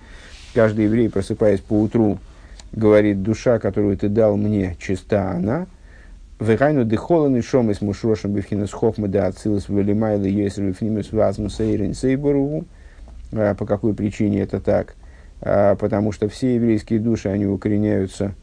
каждый 0.54 0.86
еврей, 0.86 1.10
просыпаясь 1.10 1.60
по 1.60 1.74
утру, 1.74 2.20
говорит, 2.72 3.24
душа, 3.24 3.60
которую 3.60 3.98
ты 3.98 4.10
дал 4.10 4.38
мне, 4.38 4.76
чиста 4.80 5.32
она. 5.32 5.68
Вегайну 6.40 6.86
дехолан 6.86 7.36
и 7.36 7.42
шом 7.42 7.72
из 7.72 7.82
мушрошем 7.82 8.34
бифхинес 8.34 8.72
хохмы 8.72 9.08
да 9.08 9.28
ацилус 9.28 9.70
велимайла 9.70 10.26
йесер 10.26 10.64
вифнимус 10.66 11.12
вазму 11.12 11.50
сейрин 11.50 11.94
сейбору. 11.94 12.66
А, 13.32 13.56
по 13.56 13.66
какой 13.66 13.94
причине 13.94 14.42
это 14.42 14.60
так? 14.60 14.96
А, 15.42 15.76
потому 15.76 16.12
что 16.12 16.30
все 16.30 16.56
еврейские 16.56 17.00
души, 17.00 17.30
они 17.30 17.48
укореняются 17.48 18.36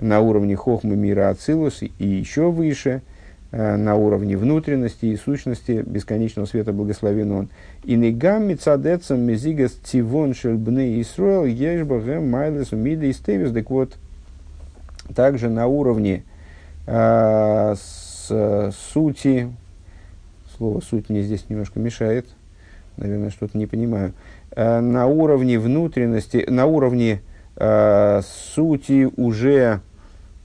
на 0.00 0.20
уровне 0.20 0.54
хохмы 0.54 0.94
мира 0.94 1.30
Ацилус 1.30 1.82
и 1.82 2.06
еще 2.06 2.50
выше– 2.50 3.02
на 3.50 3.94
уровне 3.94 4.36
внутренности 4.36 5.06
и 5.06 5.16
сущности 5.16 5.82
бесконечного 5.86 6.46
света 6.46 6.72
благословен 6.72 7.32
он. 7.32 7.48
И 7.84 7.94
негам 7.94 8.48
мицадецам 8.48 9.20
мезигас 9.20 9.72
тивон 9.72 10.34
шельбны 10.34 11.00
Исруэл 11.00 11.46
ешбагэм 11.46 12.28
майлес 12.28 12.72
умида 12.72 13.06
и 13.06 13.12
стевис. 13.12 13.52
Так 13.52 13.70
вот, 13.70 13.96
также 15.14 15.48
на 15.48 15.66
уровне 15.66 16.24
э, 16.86 17.74
с, 17.74 18.72
сути, 18.92 19.50
слово 20.56 20.80
суть 20.80 21.08
мне 21.08 21.22
здесь 21.22 21.46
немножко 21.48 21.80
мешает, 21.80 22.26
наверное, 22.96 23.30
что-то 23.30 23.56
не 23.56 23.66
понимаю, 23.66 24.12
э, 24.50 24.80
на 24.80 25.06
уровне 25.06 25.58
внутренности, 25.58 26.44
на 26.48 26.66
уровне 26.66 27.22
э, 27.56 28.20
сути 28.54 29.08
уже 29.16 29.80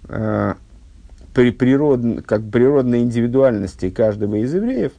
э, 0.08 0.54
при 1.34 1.52
природ, 1.52 2.02
как 2.26 2.50
природной 2.50 3.02
индивидуальности 3.02 3.90
каждого 3.90 4.36
из 4.36 4.54
евреев 4.54 4.92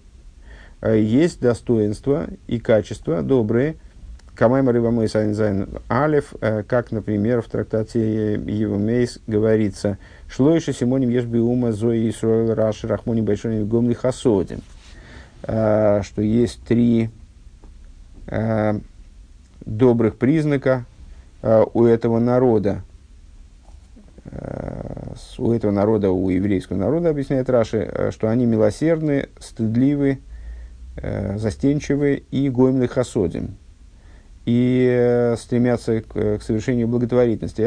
э, 0.80 1.00
есть 1.00 1.40
достоинства 1.40 2.26
и 2.46 2.58
качества 2.58 3.22
добрые. 3.22 3.76
Камаймар 4.34 4.76
Ивамей 4.76 5.08
Сайнзайн 5.08 5.68
Алев, 5.88 6.34
э, 6.40 6.64
как, 6.66 6.90
например, 6.90 7.40
в 7.40 7.46
трактате 7.46 8.34
Евамейс 8.34 9.20
говорится, 9.28 9.98
Шлойша 10.28 10.72
Симоним 10.72 11.10
Ешби 11.10 11.38
Ума 11.38 11.70
Зои 11.70 12.10
Исруэл 12.10 12.54
Раши 12.54 12.88
Рахмони 12.88 13.20
Большони 13.20 13.62
Гомли 13.62 13.94
Хасодим, 13.94 14.60
э, 15.44 16.00
что 16.02 16.20
есть 16.22 16.60
три 16.64 17.10
добрых 19.66 20.16
признака 20.16 20.86
у 21.42 21.84
этого 21.84 22.18
народа, 22.20 22.82
у 25.38 25.52
этого 25.52 25.70
народа, 25.70 26.10
у 26.10 26.30
еврейского 26.30 26.76
народа, 26.76 27.10
объясняет 27.10 27.50
Раши, 27.50 27.88
э, 27.90 28.10
что 28.10 28.28
они 28.30 28.46
милосердны, 28.46 29.28
стыдливы, 29.38 30.18
э, 30.96 31.38
застенчивы 31.38 32.24
и 32.30 32.48
гоймны 32.48 32.88
хасодим. 32.88 33.56
и 34.46 34.86
э, 34.90 35.36
стремятся 35.38 36.02
к, 36.02 36.38
к 36.38 36.42
совершению 36.42 36.86
благотворительности. 36.86 37.62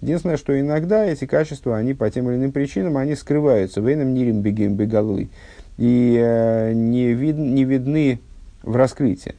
Единственное, 0.00 0.36
что 0.36 0.60
иногда 0.60 1.04
эти 1.04 1.26
качества, 1.26 1.76
они 1.76 1.94
по 1.94 2.08
тем 2.08 2.30
или 2.30 2.36
иным 2.36 2.52
причинам, 2.52 2.96
они 2.96 3.16
скрываются. 3.16 3.80
Вейном 3.80 4.14
нирим 4.14 4.42
бегем 4.42 4.74
бегалуй. 4.74 5.30
И 5.76 6.16
э, 6.20 6.72
не, 6.72 7.12
вид, 7.14 7.36
не 7.36 7.64
видны 7.64 8.20
в 8.62 8.76
раскрытии. 8.76 9.34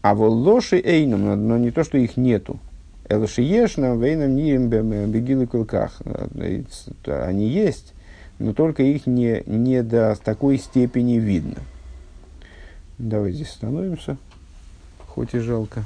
А 0.00 0.14
вот 0.14 0.30
лоши 0.30 0.80
эйном, 0.80 1.48
но 1.48 1.58
не 1.58 1.72
то, 1.72 1.82
что 1.82 1.98
их 1.98 2.16
нету. 2.16 2.60
Элоши 3.08 3.42
ешна, 3.42 3.96
вейном 3.96 4.36
нирим 4.36 4.68
бегилы 4.68 5.46
кулках. 5.46 6.00
Они 7.06 7.48
есть, 7.48 7.94
но 8.38 8.52
только 8.52 8.82
их 8.82 9.06
не, 9.06 9.42
не 9.46 9.82
до 9.82 10.16
такой 10.22 10.58
степени 10.58 11.14
видно. 11.14 11.56
Давай 12.98 13.32
здесь 13.32 13.50
остановимся, 13.50 14.18
хоть 15.06 15.34
и 15.34 15.38
жалко. 15.38 15.84